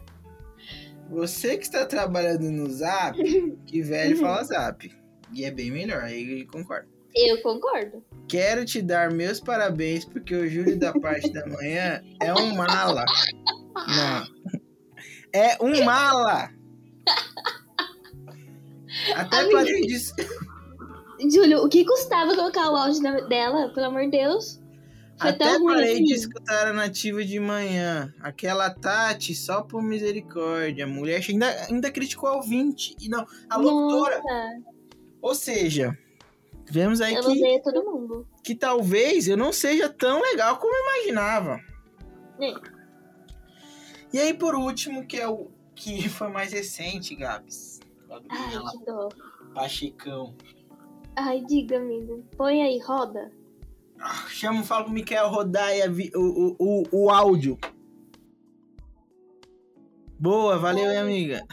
Você 1.09 1.55
que 1.55 1.63
está 1.63 1.85
trabalhando 1.85 2.51
no 2.51 2.69
Zap, 2.69 3.17
que 3.65 3.81
velho 3.81 4.17
fala 4.17 4.43
Zap. 4.43 4.93
E 5.31 5.45
é 5.45 5.51
bem 5.51 5.71
melhor, 5.71 6.03
aí 6.03 6.45
concordo. 6.47 6.89
Eu 7.15 7.41
concordo. 7.41 8.03
Quero 8.27 8.65
te 8.65 8.81
dar 8.81 9.09
meus 9.09 9.39
parabéns, 9.39 10.03
porque 10.03 10.35
o 10.35 10.49
Júlio 10.49 10.77
da 10.77 10.91
parte 10.91 11.31
da 11.31 11.45
manhã 11.45 12.03
é 12.21 12.33
um 12.33 12.55
mala. 12.55 13.05
Não. 13.87 14.27
É 15.31 15.57
um 15.63 15.85
mala. 15.85 16.49
Até 19.15 19.39
Amiga. 19.39 19.57
parei 19.57 19.81
de... 19.81 19.99
Júlio, 21.33 21.63
o 21.63 21.69
que 21.69 21.85
custava 21.85 22.35
colocar 22.35 22.69
o 22.69 22.75
áudio 22.75 23.27
dela? 23.27 23.69
Pelo 23.73 23.87
amor 23.87 24.03
de 24.03 24.11
Deus. 24.11 24.61
Foi 25.17 25.29
Até 25.29 25.59
parei 25.59 26.03
de 26.03 26.13
assim. 26.13 26.21
escutar 26.21 26.67
a 26.67 26.73
nativa 26.73 27.23
de 27.23 27.39
manhã. 27.39 28.13
Aquela 28.19 28.69
Tati, 28.69 29.33
só 29.35 29.61
por 29.61 29.81
misericórdia. 29.81 30.85
A 30.85 30.87
mulher 30.87 31.23
ainda, 31.29 31.47
ainda 31.69 31.91
criticou 31.91 32.29
a 32.29 32.35
ouvinte. 32.35 32.95
E 32.99 33.07
não, 33.07 33.25
a 33.49 33.57
locutora. 33.57 34.17
Nossa, 34.17 34.63
Ou 35.21 35.35
seja, 35.35 35.97
vemos 36.69 36.99
aí 36.99 37.13
eu 37.13 37.23
que, 37.23 37.61
todo 37.61 37.83
mundo. 37.85 38.27
que 38.43 38.55
talvez 38.55 39.27
eu 39.27 39.37
não 39.37 39.53
seja 39.53 39.87
tão 39.87 40.21
legal 40.21 40.57
como 40.57 40.73
eu 40.75 40.81
imaginava. 40.81 41.59
É. 42.41 42.53
E 44.11 44.19
aí, 44.19 44.33
por 44.33 44.55
último, 44.55 45.05
que 45.05 45.17
é 45.17 45.27
o 45.27 45.49
que 45.75 46.09
foi 46.09 46.27
mais 46.29 46.51
recente, 46.51 47.15
Gabs. 47.15 47.79
Ai, 48.29 48.59
que 48.71 48.85
dó. 48.85 49.09
Pachecão. 49.53 50.35
Ai, 51.15 51.41
diga, 51.41 51.77
amigo. 51.77 52.23
Põe 52.35 52.61
aí, 52.63 52.79
roda. 52.79 53.31
Ah, 53.99 54.25
Chama, 54.27 54.63
fala 54.63 54.85
pro 54.85 54.93
Mikael 54.93 55.29
rodar 55.29 55.67
aí 55.67 55.81
a 55.81 55.87
vi- 55.87 56.11
o, 56.15 56.19
o, 56.19 56.55
o, 56.59 56.83
o 56.91 57.09
áudio. 57.09 57.57
Boa, 60.19 60.57
valeu, 60.57 60.91
hein, 60.91 60.97
amiga. 60.97 61.45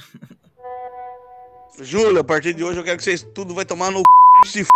Júlia, 1.80 2.20
a 2.20 2.24
partir 2.24 2.54
de 2.54 2.64
hoje 2.64 2.78
eu 2.78 2.84
quero 2.84 2.98
que 2.98 3.04
vocês 3.04 3.22
tudo 3.34 3.54
vai 3.54 3.64
tomar 3.64 3.90
no 3.90 4.02
c... 4.44 4.50
se 4.50 4.60
f... 4.60 4.68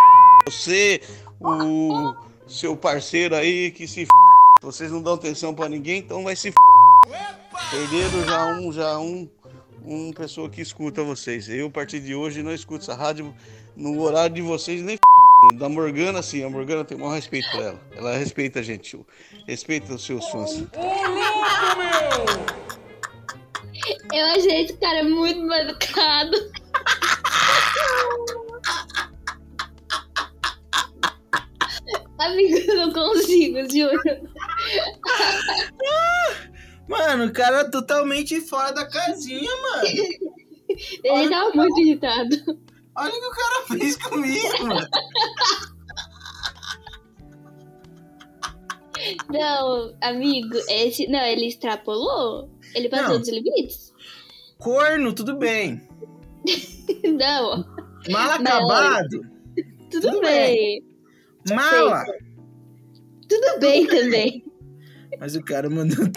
você, 0.46 1.00
o 1.40 2.14
seu 2.46 2.76
parceiro 2.76 3.34
aí 3.34 3.70
que 3.70 3.86
se 3.86 4.02
f... 4.02 4.10
vocês 4.62 4.90
não 4.90 5.02
dão 5.02 5.14
atenção 5.14 5.54
pra 5.54 5.68
ninguém, 5.68 5.98
então 5.98 6.24
vai 6.24 6.34
se 6.36 6.48
f... 6.48 6.56
Perderam 7.70 8.24
já 8.24 8.46
um, 8.46 8.72
já 8.72 8.98
um, 8.98 9.28
um 9.84 10.12
pessoa 10.12 10.48
que 10.48 10.60
escuta 10.60 11.02
vocês. 11.02 11.48
Eu, 11.48 11.66
a 11.66 11.70
partir 11.70 12.00
de 12.00 12.14
hoje, 12.14 12.42
não 12.42 12.54
escuto 12.54 12.82
essa 12.82 12.94
rádio 12.94 13.34
no 13.76 14.00
horário 14.00 14.34
de 14.34 14.42
vocês 14.42 14.82
nem 14.82 14.94
f... 14.94 15.00
Da 15.56 15.68
Morgana, 15.68 16.22
sim, 16.22 16.42
a 16.42 16.48
Morgana 16.48 16.84
tem 16.84 16.96
o 16.96 17.00
maior 17.00 17.14
respeito 17.14 17.50
por 17.50 17.60
ela. 17.60 17.78
Ela 17.92 18.16
respeita 18.16 18.60
a 18.60 18.62
gente, 18.62 18.98
respeita 19.46 19.92
os 19.94 20.02
seus 20.04 20.26
fãs. 20.30 20.64
Eu 24.12 24.26
achei 24.26 24.62
esse 24.62 24.72
cara 24.74 25.04
muito 25.04 25.42
mal 25.42 25.58
educado. 25.58 26.36
Amigo, 32.18 32.56
eu 32.56 32.76
não 32.76 32.92
consigo, 32.92 33.58
juro. 33.70 34.00
Mano, 36.88 37.26
o 37.26 37.32
cara 37.32 37.60
é 37.60 37.70
totalmente 37.70 38.40
fora 38.40 38.72
da 38.72 38.86
casinha, 38.86 39.50
mano. 39.62 39.88
Ele 41.04 41.28
tava 41.30 41.50
muito 41.54 41.80
irritado. 41.80 42.36
Olha 42.96 43.10
o 43.10 43.20
que 43.20 43.26
o 43.26 43.30
cara 43.30 43.66
fez 43.68 43.96
comigo, 43.96 44.66
mano. 44.66 44.88
Não, 49.30 49.94
amigo, 50.02 50.56
esse. 50.68 51.06
Não, 51.08 51.20
ele 51.20 51.46
extrapolou. 51.46 52.48
Ele 52.74 52.88
passou 52.88 53.14
Não. 53.14 53.18
dos 53.20 53.28
limites. 53.28 53.92
Corno, 54.58 55.12
tudo 55.12 55.36
bem. 55.36 55.80
Não, 57.04 57.64
Mal 58.10 58.26
Não. 58.26 58.32
acabado, 58.32 59.20
tudo, 59.90 60.08
Tudo 60.10 60.20
bem. 60.20 60.82
mala. 61.48 62.04
Tudo 63.28 63.60
bem 63.60 63.86
também. 63.86 64.44
Mas 65.18 65.36
o 65.36 65.42
cara 65.42 65.68
mandou. 65.70 66.06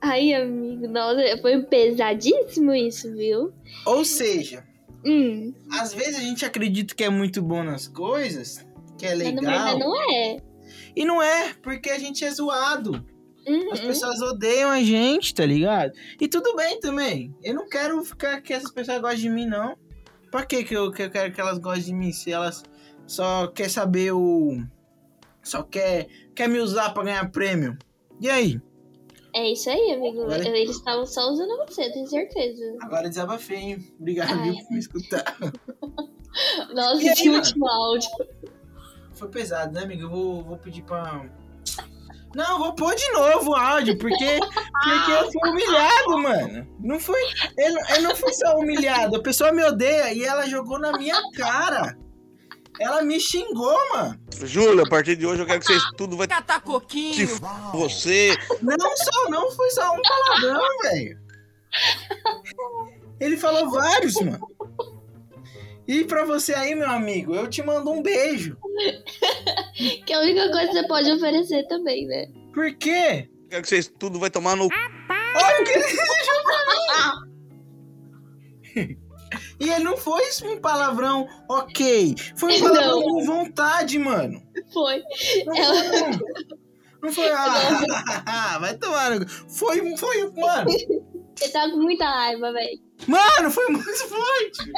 Ai, 0.00 0.34
amigo, 0.34 0.86
nossa, 0.88 1.20
foi 1.40 1.62
pesadíssimo 1.64 2.74
isso, 2.74 3.12
viu? 3.14 3.52
Ou 3.86 4.04
seja, 4.04 4.62
Hum, 5.06 5.54
às 5.70 5.94
vezes 5.94 6.16
a 6.16 6.20
gente 6.20 6.44
acredita 6.44 6.92
que 6.92 7.04
é 7.04 7.08
muito 7.08 7.40
bom 7.40 7.62
nas 7.62 7.86
coisas, 7.86 8.66
que 8.98 9.06
é 9.06 9.14
mas 9.14 9.34
na 9.34 9.40
legal. 9.40 9.44
verdade 9.44 9.78
não 9.78 10.10
é. 10.10 10.36
E 10.96 11.04
não 11.04 11.22
é, 11.22 11.54
porque 11.62 11.90
a 11.90 11.98
gente 11.98 12.24
é 12.24 12.30
zoado. 12.30 13.06
Uhum. 13.46 13.72
As 13.72 13.78
pessoas 13.78 14.20
odeiam 14.20 14.68
a 14.68 14.82
gente, 14.82 15.32
tá 15.32 15.46
ligado? 15.46 15.92
E 16.20 16.26
tudo 16.26 16.56
bem 16.56 16.80
também. 16.80 17.32
Eu 17.40 17.54
não 17.54 17.68
quero 17.68 18.02
ficar 18.04 18.40
que 18.40 18.52
essas 18.52 18.72
pessoas 18.72 19.00
gostem 19.00 19.20
de 19.20 19.30
mim, 19.30 19.46
não. 19.46 19.76
Pra 20.32 20.44
que 20.44 20.64
que 20.64 20.74
eu, 20.74 20.90
que 20.90 21.02
eu 21.04 21.10
quero 21.10 21.32
que 21.32 21.40
elas 21.40 21.58
gostem 21.58 21.84
de 21.84 21.94
mim 21.94 22.12
se 22.12 22.32
elas 22.32 22.64
só 23.06 23.46
quer 23.46 23.70
saber 23.70 24.12
o... 24.12 24.60
Só 25.40 25.62
quer, 25.62 26.08
quer 26.36 26.48
me 26.48 26.60
usar 26.60 26.90
pra 26.90 27.02
ganhar 27.02 27.30
prêmio? 27.32 27.76
E 28.20 28.28
aí? 28.30 28.60
É 29.34 29.50
isso 29.52 29.68
aí, 29.68 29.92
amigo. 29.92 30.22
Agora- 30.22 30.48
Eles 30.48 30.76
estavam 30.76 31.04
só 31.06 31.28
usando 31.30 31.56
você, 31.66 31.90
tenho 31.92 32.06
certeza. 32.06 32.76
Agora 32.80 33.08
desabafei, 33.08 33.56
hein? 33.58 33.94
Obrigado, 34.00 34.32
Ai. 34.32 34.50
viu, 34.52 34.64
por 34.64 34.72
me 34.72 34.78
escutar. 34.78 35.36
Nossa, 36.74 37.02
E 37.02 37.08
aí, 37.08 37.12
esse 37.14 37.26
mano? 37.28 37.38
último 37.38 37.66
áudio. 37.68 38.08
Foi 39.14 39.28
pesado, 39.28 39.72
né, 39.72 39.82
amigo? 39.82 40.02
Eu 40.02 40.10
vou, 40.10 40.44
vou 40.44 40.56
pedir 40.58 40.82
pra. 40.82 41.24
Não, 42.34 42.58
vou 42.58 42.74
pôr 42.74 42.94
de 42.94 43.10
novo 43.12 43.52
o 43.52 43.54
áudio, 43.54 43.96
porque, 43.96 44.38
porque 44.38 45.12
eu 45.12 45.32
fui 45.32 45.50
humilhado, 45.50 46.18
mano. 46.18 46.68
Não 46.80 47.00
foi. 47.00 47.20
Eu, 47.56 47.74
eu 47.96 48.02
não 48.02 48.14
fui 48.14 48.32
só 48.34 48.56
humilhado. 48.58 49.16
A 49.16 49.22
pessoa 49.22 49.52
me 49.52 49.64
odeia 49.64 50.12
e 50.12 50.22
ela 50.22 50.46
jogou 50.46 50.78
na 50.78 50.92
minha 50.98 51.18
cara. 51.34 51.96
Ela 52.80 53.02
me 53.02 53.20
xingou, 53.20 53.78
mano. 53.94 54.20
Júlio, 54.44 54.84
a 54.84 54.88
partir 54.88 55.16
de 55.16 55.26
hoje 55.26 55.42
eu 55.42 55.46
quero 55.46 55.60
que 55.60 55.66
vocês 55.66 55.82
tudo 55.96 56.16
vai 56.16 56.28
Catar 56.28 56.56
se 56.56 56.60
coquinho. 56.60 57.22
f... 57.24 57.40
você. 57.72 58.36
Não 58.62 58.96
só, 58.96 59.30
não 59.30 59.50
foi 59.50 59.70
só 59.70 59.92
um 59.94 60.02
palavrão, 60.02 60.60
velho. 60.82 61.18
Ele 63.18 63.36
falou 63.36 63.70
vários, 63.70 64.14
mano. 64.16 64.46
E 65.88 66.04
pra 66.04 66.24
você 66.24 66.52
aí, 66.52 66.74
meu 66.74 66.90
amigo, 66.90 67.34
eu 67.34 67.48
te 67.48 67.62
mando 67.62 67.90
um 67.90 68.02
beijo. 68.02 68.56
Que 70.04 70.12
é 70.12 70.16
a 70.16 70.20
única 70.20 70.50
coisa 70.50 70.66
que 70.66 70.72
você 70.72 70.88
pode 70.88 71.10
oferecer 71.12 71.66
também, 71.68 72.06
né? 72.06 72.26
Por 72.52 72.74
quê? 72.74 73.28
Eu 73.44 73.48
quero 73.48 73.62
que 73.62 73.68
vocês 73.68 73.92
tudo 73.98 74.18
vai 74.18 74.28
tomar 74.30 74.56
no. 74.56 74.64
Olha 74.64 75.60
o 75.60 75.64
que 75.64 75.70
ele 75.70 75.82
desejou 75.82 76.42
pra 76.44 76.56
mim. 78.74 78.98
E 79.58 79.70
ele 79.70 79.84
não 79.84 79.96
foi 79.96 80.22
um 80.44 80.60
palavrão 80.60 81.26
ok. 81.48 82.14
Foi 82.36 82.56
um 82.56 82.60
palavrão 82.60 83.00
Não. 83.00 83.02
com 83.08 83.24
vontade, 83.24 83.98
mano. 83.98 84.42
Foi. 84.72 85.02
Não 85.46 85.56
Ela- 85.56 85.74
foi, 85.84 86.00
não. 86.00 86.10
Não 87.02 87.12
foi, 87.12 87.30
ah, 87.30 88.58
vai 88.60 88.76
tomar. 88.76 89.12
Foi, 89.48 89.96
foi, 89.96 90.30
mano. 90.32 90.70
Ele 90.70 91.50
tava 91.52 91.70
com 91.72 91.78
muita 91.78 92.04
raiva, 92.04 92.52
velho. 92.52 92.80
Mano, 93.06 93.50
foi 93.50 93.66
muito 93.68 94.08
forte. 94.08 94.72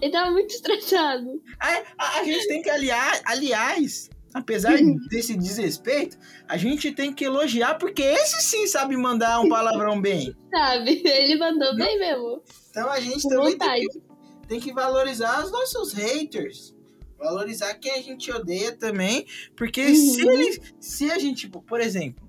Ele 0.00 0.10
tava 0.12 0.30
muito 0.30 0.50
estressado. 0.54 1.42
A, 1.60 1.68
a- 1.98 2.18
a 2.20 2.24
gente 2.24 2.46
tem 2.48 2.62
que 2.62 2.70
aliar, 2.70 3.20
aliás, 3.24 4.08
apesar 4.34 4.76
desse 5.08 5.36
desrespeito, 5.36 6.18
a 6.48 6.56
gente 6.56 6.92
tem 6.92 7.12
que 7.12 7.24
elogiar, 7.24 7.74
porque 7.76 8.02
esse 8.02 8.40
sim 8.42 8.66
sabe 8.66 8.96
mandar 8.96 9.40
um 9.40 9.48
palavrão 9.48 10.00
bem. 10.00 10.34
Sabe? 10.50 11.02
Ele 11.04 11.36
mandou 11.38 11.76
bem 11.76 11.98
mesmo. 11.98 12.42
Então 12.70 12.90
a 12.90 13.00
gente 13.00 13.22
Com 13.22 13.28
também 13.28 13.58
tem 13.58 13.88
que, 13.88 14.02
tem 14.48 14.60
que 14.60 14.72
valorizar 14.72 15.44
os 15.44 15.50
nossos 15.50 15.92
haters. 15.92 16.74
Valorizar 17.18 17.74
quem 17.74 17.92
a 17.92 18.02
gente 18.02 18.30
odeia 18.32 18.72
também. 18.76 19.24
Porque 19.56 19.80
Uhum. 19.86 19.94
se 19.94 20.28
ele. 20.28 20.62
Se 20.80 21.10
a 21.10 21.18
gente, 21.18 21.42
tipo, 21.42 21.62
por 21.62 21.80
exemplo, 21.80 22.26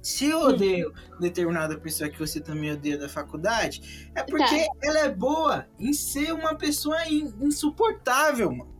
se 0.00 0.26
eu 0.26 0.38
odeio 0.40 0.92
determinada 1.20 1.76
pessoa 1.78 2.08
que 2.08 2.18
você 2.18 2.40
também 2.40 2.72
odeia 2.72 2.96
da 2.96 3.08
faculdade, 3.08 4.08
é 4.14 4.22
porque 4.22 4.44
Tá. 4.56 4.72
ela 4.82 4.98
é 5.00 5.08
boa 5.10 5.66
em 5.78 5.92
ser 5.92 6.32
uma 6.32 6.54
pessoa 6.54 6.96
in- 7.08 7.34
insuportável, 7.42 8.50
mano. 8.52 8.75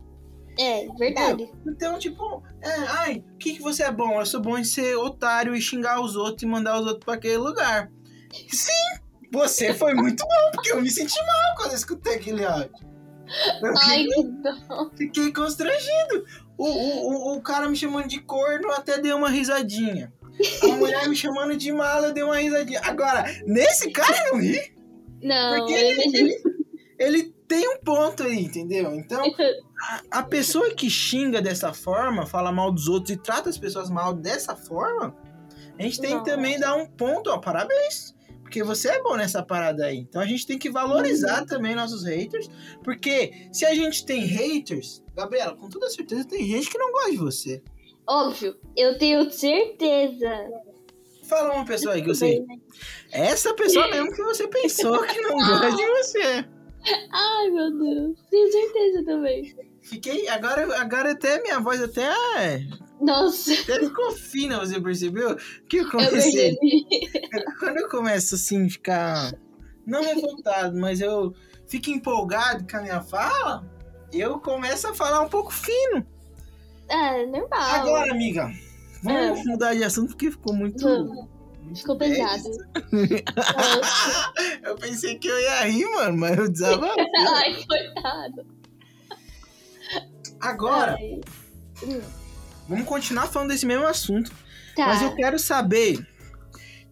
É, 0.59 0.87
verdade. 0.97 1.51
Então, 1.65 1.99
tipo, 1.99 2.43
é, 2.61 2.71
ai, 2.89 3.23
o 3.33 3.37
que, 3.37 3.53
que 3.53 3.61
você 3.61 3.83
é 3.83 3.91
bom? 3.91 4.19
Eu 4.19 4.25
sou 4.25 4.41
bom 4.41 4.57
em 4.57 4.63
ser 4.63 4.95
otário 4.95 5.55
e 5.55 5.61
xingar 5.61 6.01
os 6.01 6.15
outros 6.15 6.43
e 6.43 6.45
mandar 6.45 6.79
os 6.79 6.85
outros 6.85 7.05
pra 7.05 7.13
aquele 7.13 7.37
lugar. 7.37 7.91
Sim, 8.49 9.01
você 9.31 9.73
foi 9.73 9.93
muito 9.93 10.23
bom, 10.23 10.51
porque 10.53 10.71
eu 10.71 10.81
me 10.81 10.89
senti 10.89 11.17
mal 11.19 11.55
quando 11.57 11.71
eu 11.71 11.77
escutei 11.77 12.15
aquele 12.15 12.43
áudio. 12.45 12.71
Eu 13.61 13.73
Ai, 13.83 14.03
fiquei, 14.03 14.23
que 14.23 14.29
dó. 14.41 14.89
fiquei 14.95 15.33
constrangido. 15.33 16.25
O, 16.57 16.65
o, 16.65 17.33
o, 17.33 17.37
o 17.37 17.41
cara 17.41 17.69
me 17.69 17.75
chamando 17.75 18.07
de 18.07 18.19
corno 18.21 18.71
até 18.71 18.99
deu 18.99 19.17
uma 19.17 19.29
risadinha. 19.29 20.13
A 20.63 20.67
mulher 20.67 21.07
me 21.09 21.15
chamando 21.15 21.55
de 21.57 21.71
mala 21.71 22.11
deu 22.11 22.27
uma 22.27 22.37
risadinha. 22.37 22.79
Agora, 22.83 23.25
nesse 23.45 23.91
cara 23.91 24.15
eu 24.27 24.33
não 24.33 24.41
ri, 24.41 24.73
Não, 25.21 25.57
porque 25.57 25.73
ele, 25.73 26.17
ele, 26.17 26.43
ele 26.99 27.35
tem 27.47 27.67
um 27.67 27.79
ponto 27.79 28.23
aí, 28.23 28.43
entendeu? 28.43 28.93
Então, 28.93 29.23
a, 29.81 30.19
a 30.19 30.23
pessoa 30.23 30.73
que 30.73 30.89
xinga 30.89 31.41
dessa 31.41 31.73
forma, 31.73 32.25
fala 32.25 32.51
mal 32.51 32.71
dos 32.71 32.87
outros 32.87 33.15
e 33.15 33.17
trata 33.17 33.49
as 33.49 33.57
pessoas 33.57 33.89
mal 33.89 34.13
dessa 34.13 34.55
forma, 34.55 35.15
a 35.79 35.83
gente 35.83 36.01
tem 36.01 36.15
Não. 36.15 36.23
que 36.23 36.29
também 36.29 36.59
dar 36.59 36.75
um 36.75 36.87
ponto, 36.87 37.29
ó, 37.29 37.37
parabéns. 37.37 38.15
Porque 38.41 38.63
você 38.63 38.89
é 38.89 39.01
bom 39.01 39.17
nessa 39.17 39.43
parada 39.43 39.85
aí. 39.85 39.97
Então 39.97 40.21
a 40.21 40.25
gente 40.25 40.47
tem 40.47 40.57
que 40.57 40.69
valorizar 40.69 41.45
também 41.45 41.75
nossos 41.75 42.05
haters. 42.05 42.49
Porque 42.81 43.49
se 43.51 43.65
a 43.65 43.75
gente 43.75 44.05
tem 44.05 44.21
haters, 44.21 45.03
Gabriela, 45.13 45.53
com 45.55 45.67
toda 45.67 45.89
certeza 45.89 46.25
tem 46.25 46.45
gente 46.47 46.69
que 46.69 46.77
não 46.77 46.91
gosta 46.93 47.11
de 47.11 47.17
você. 47.17 47.63
Óbvio, 48.07 48.57
eu 48.75 48.97
tenho 48.97 49.29
certeza. 49.29 50.49
Fala 51.27 51.55
uma 51.55 51.65
pessoa 51.65 51.95
aí 51.95 52.01
que 52.01 52.07
você. 52.07 52.41
Essa 53.11 53.53
pessoa 53.53 53.89
mesmo 53.89 54.13
que 54.13 54.23
você 54.23 54.47
pensou 54.47 55.03
que 55.03 55.19
não 55.19 55.35
gosta 55.35 55.71
de 55.71 55.85
você. 55.85 56.56
Ai, 57.11 57.49
meu 57.49 57.71
Deus. 57.77 58.17
Tenho 58.29 58.51
certeza 58.51 59.05
também. 59.05 59.55
Fiquei. 59.81 60.27
Agora, 60.27 60.79
agora 60.81 61.11
até 61.11 61.41
minha 61.41 61.59
voz 61.59 61.81
até, 61.81 62.09
Nossa, 62.99 63.53
até 63.53 63.79
ficou 63.79 64.11
fina, 64.11 64.59
você 64.59 64.79
percebeu? 64.79 65.35
Que 65.69 65.77
eu 65.77 65.83
eu 65.83 65.91
comecei. 65.91 66.57
Quando 67.59 67.77
eu 67.77 67.89
começo 67.89 68.35
assim, 68.35 68.69
ficar. 68.69 69.33
Não 69.85 70.01
revoltado, 70.03 70.77
mas 70.77 70.99
eu 70.99 71.33
fico 71.67 71.89
empolgado 71.89 72.65
com 72.69 72.77
a 72.77 72.81
minha 72.81 73.01
fala, 73.01 73.65
eu 74.11 74.39
começo 74.39 74.87
a 74.87 74.93
falar 74.93 75.21
um 75.21 75.29
pouco 75.29 75.53
fino. 75.53 76.05
Ah, 76.89 77.17
normal. 77.25 77.49
Agora, 77.75 78.11
amiga, 78.11 78.51
vamos 79.03 79.39
Ah. 79.39 79.43
mudar 79.45 79.73
de 79.73 79.83
assunto 79.83 80.09
porque 80.09 80.31
ficou 80.31 80.53
muito. 80.53 80.85
Ficou 81.75 81.97
bad. 81.97 82.11
pesado. 82.11 82.49
Eu 84.63 84.75
pensei 84.75 85.17
que 85.17 85.27
eu 85.27 85.39
ia 85.39 85.65
rir, 85.65 85.85
mano, 85.85 86.17
mas 86.17 86.37
eu 86.37 86.49
desabafei. 86.49 87.05
Ai, 87.35 87.65
coitado. 87.65 88.45
Agora, 90.39 90.97
Ai. 90.99 91.19
Hum, 91.83 92.01
vamos 92.67 92.85
continuar 92.85 93.27
falando 93.27 93.49
desse 93.49 93.65
mesmo 93.65 93.85
assunto. 93.85 94.31
Tá. 94.75 94.87
Mas 94.87 95.01
eu 95.01 95.15
quero 95.15 95.39
saber 95.39 96.05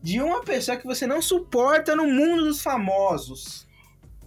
de 0.02 0.22
uma 0.22 0.42
pessoa 0.42 0.78
que 0.78 0.86
você 0.86 1.06
não 1.06 1.22
suporta 1.22 1.96
no 1.96 2.06
mundo 2.08 2.46
dos 2.46 2.62
famosos. 2.62 3.68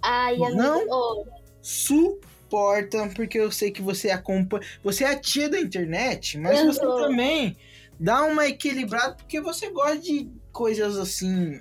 Ai, 0.02 0.34
amigo. 0.34 0.56
Não? 0.56 1.24
Suporta, 1.62 3.08
porque 3.14 3.38
eu 3.38 3.50
sei 3.50 3.70
que 3.70 3.82
você 3.82 4.10
acompanha. 4.10 4.64
Você 4.82 5.04
é 5.04 5.08
a 5.08 5.18
tia 5.18 5.48
da 5.48 5.60
internet, 5.60 6.38
mas 6.38 6.64
você 6.64 6.80
também 6.80 7.56
dá 7.98 8.24
uma 8.24 8.46
equilibrada 8.46 9.14
porque 9.14 9.40
você 9.40 9.70
gosta 9.70 9.98
de 9.98 10.30
coisas 10.52 10.96
assim 10.96 11.60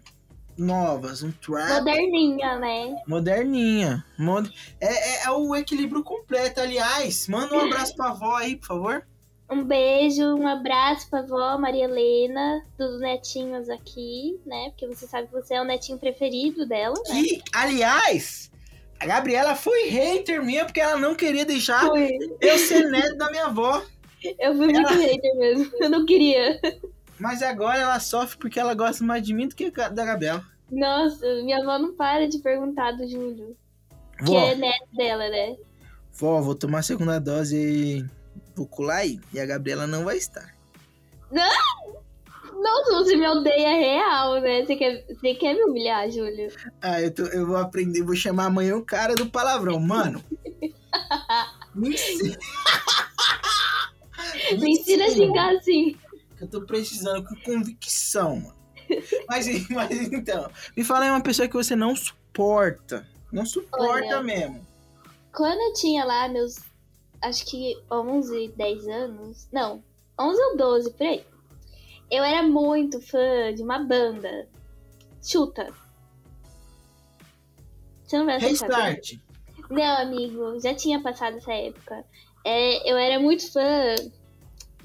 novas, 0.58 1.22
um 1.22 1.32
trap 1.32 1.84
moderninha, 1.84 2.60
né? 2.60 2.96
moderninha. 3.08 4.06
Mod... 4.18 4.52
É, 4.82 4.88
é, 4.88 5.24
é 5.26 5.32
o 5.32 5.56
equilíbrio 5.56 6.04
completo. 6.04 6.60
Aliás, 6.60 7.28
manda 7.28 7.56
um 7.56 7.60
abraço 7.60 7.96
pra 7.96 8.10
avó 8.10 8.36
aí, 8.36 8.56
por 8.56 8.68
favor. 8.68 9.06
Um 9.50 9.64
beijo, 9.64 10.36
um 10.36 10.46
abraço 10.46 11.10
pra 11.10 11.22
vó 11.22 11.58
Maria 11.58 11.86
Helena, 11.86 12.66
dos 12.78 13.00
netinhos 13.00 13.70
aqui, 13.70 14.38
né? 14.46 14.72
Porque 14.72 14.88
você 14.88 15.08
sabe 15.08 15.28
que 15.28 15.34
você 15.34 15.54
é 15.54 15.62
o 15.62 15.66
netinho 15.66 15.98
preferido 15.98 16.66
dela, 16.68 16.96
né? 17.08 17.24
Que, 17.24 17.42
aliás, 17.56 18.52
a 19.00 19.06
Gabriela 19.06 19.56
foi 19.56 19.88
hater 19.88 20.44
minha 20.44 20.66
porque 20.66 20.82
ela 20.82 20.98
não 20.98 21.16
queria 21.16 21.46
deixar 21.46 21.80
Fui. 21.88 22.18
eu 22.42 22.58
ser 22.58 22.90
neto 22.90 23.16
da 23.16 23.32
minha 23.32 23.46
avó. 23.46 23.82
Eu 24.40 24.56
fui 24.56 24.68
muito 24.68 24.94
hater 24.94 25.36
mesmo. 25.38 25.72
Eu 25.80 25.90
não 25.90 26.06
queria. 26.06 26.60
Mas 27.20 27.42
agora 27.42 27.80
ela 27.80 28.00
sofre 28.00 28.38
porque 28.38 28.60
ela 28.60 28.74
gosta 28.74 29.04
mais 29.04 29.24
de 29.24 29.34
mim 29.34 29.48
do 29.48 29.56
que 29.56 29.70
da 29.72 29.90
Gabriela. 30.06 30.44
Nossa, 30.72 31.26
minha 31.44 31.58
avó 31.62 31.80
não 31.80 31.94
para 31.96 32.28
de 32.28 32.40
perguntar 32.40 32.92
do 32.92 33.08
Júlio. 33.08 33.56
Que 34.20 34.26
Vó, 34.26 34.40
é 34.40 34.56
neto 34.56 34.88
dela, 34.96 35.30
né? 35.30 35.56
vó, 36.14 36.42
vou 36.42 36.56
tomar 36.56 36.80
a 36.80 36.84
segunda 36.84 37.20
dose 37.20 37.56
e 37.56 38.06
vou 38.56 38.66
colar 38.68 38.98
aí. 38.98 39.20
E 39.34 39.40
a 39.40 39.46
Gabriela 39.46 39.86
não 39.88 40.04
vai 40.04 40.18
estar. 40.18 40.54
Nossa, 41.32 42.92
você 42.96 43.16
me 43.16 43.28
odeia 43.28 43.70
real, 43.70 44.42
né? 44.42 44.66
Você 44.66 44.76
quer, 44.76 45.06
você 45.08 45.36
quer 45.36 45.54
me 45.54 45.64
humilhar, 45.64 46.10
Júlio? 46.10 46.52
Ah, 46.82 47.00
eu, 47.02 47.14
tô- 47.14 47.26
eu 47.28 47.46
vou 47.46 47.58
aprender, 47.58 48.02
vou 48.02 48.16
chamar 48.16 48.46
amanhã 48.46 48.76
o 48.76 48.84
cara 48.86 49.14
do 49.14 49.28
palavrão. 49.30 49.80
Mano. 49.80 50.24
me 51.76 51.90
ensina. 51.90 52.36
Me 54.60 54.72
ensina 54.72 55.06
a 55.06 55.10
xingar 55.10 55.56
assim. 55.56 55.98
que 56.38 56.44
eu 56.44 56.48
tô 56.48 56.62
precisando 56.62 57.24
com 57.28 57.36
convicção, 57.42 58.38
mano. 58.38 58.58
Mas, 59.28 59.48
mas 59.70 59.92
então, 60.12 60.50
me 60.76 60.84
fala 60.84 61.06
aí 61.06 61.12
uma 61.12 61.22
pessoa 61.22 61.48
que 61.48 61.56
você 61.56 61.76
não 61.76 61.96
suporta. 61.96 63.08
Não 63.32 63.46
suporta 63.46 64.18
Olha. 64.18 64.24
mesmo. 64.24 64.66
Quando 65.34 65.60
eu 65.60 65.74
tinha 65.74 66.06
lá 66.06 66.28
meus, 66.30 66.60
acho 67.22 67.46
que 67.46 67.76
11, 67.92 68.54
10 68.56 68.88
anos, 68.88 69.48
não, 69.52 69.84
11 70.20 70.42
ou 70.42 70.58
12, 70.58 70.92
por 70.94 71.06
aí. 71.06 71.24
Eu 72.10 72.24
era 72.24 72.42
muito 72.42 73.02
fã 73.02 73.54
de 73.54 73.62
uma 73.62 73.80
banda. 73.80 74.48
Chuta. 75.22 75.68
Você 78.04 78.18
não 78.18 78.26
vai. 78.26 78.40
Restart. 78.40 79.18
Não, 79.70 80.02
amigo, 80.02 80.60
já 80.62 80.74
tinha 80.74 81.02
passado 81.02 81.38
essa 81.38 81.52
época. 81.52 82.06
É, 82.46 82.90
eu 82.90 82.96
era 82.96 83.20
muito 83.20 83.52
fã 83.52 83.96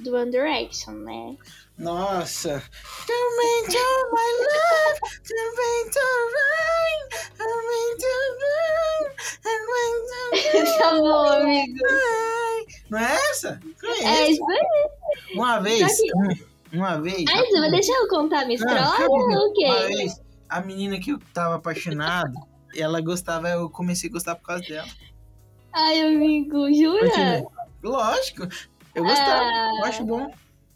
do 0.02 0.14
One 0.14 0.30
Direction, 0.30 0.92
né? 0.94 1.36
Nossa. 1.78 2.56
Me 2.58 3.68
to 3.68 3.84
my 4.12 4.30
love, 4.38 5.00
me 5.24 5.90
to 5.90 6.06
rain, 6.36 7.00
me 7.40 7.82
to 7.98 8.12
rain, 8.42 9.02
me 9.44 10.64
to 10.64 10.78
tá 10.78 10.90
bom, 10.92 11.28
amigo. 11.28 11.84
rain. 11.84 12.66
Não 12.90 12.98
é 12.98 13.14
essa? 13.30 13.60
É 13.82 13.86
Conheço. 13.86 14.30
isso 14.32 14.44
aí. 14.50 15.34
Uma 15.34 15.60
vez, 15.60 15.96
Só 15.96 16.04
uma 16.72 17.00
vez. 17.00 17.24
Mas 17.24 17.48
você 17.48 17.60
vai 17.60 17.70
deixar 17.70 17.92
eu 17.94 18.08
contar 18.08 18.40
a 18.40 18.44
minha 18.44 18.56
história 18.56 18.82
ou 19.08 19.16
o 19.18 19.24
Uma 19.24 19.52
quê? 19.54 19.86
vez, 19.96 20.20
a 20.48 20.60
menina 20.60 20.98
que 21.00 21.10
eu 21.12 21.18
tava 21.32 21.54
apaixonado, 21.56 22.32
ela 22.76 23.00
gostava, 23.00 23.48
eu 23.48 23.68
comecei 23.70 24.08
a 24.10 24.12
gostar 24.12 24.34
por 24.36 24.46
causa 24.46 24.62
dela. 24.64 24.88
Ai, 25.72 26.00
amigo, 26.02 26.70
jura? 26.72 27.08
Continua. 27.08 27.62
Lógico, 27.82 28.46
eu 28.94 29.04
gostava, 29.04 29.42
Ah. 29.44 29.70
eu 29.78 29.84
acho 29.84 30.04
bom. 30.04 30.30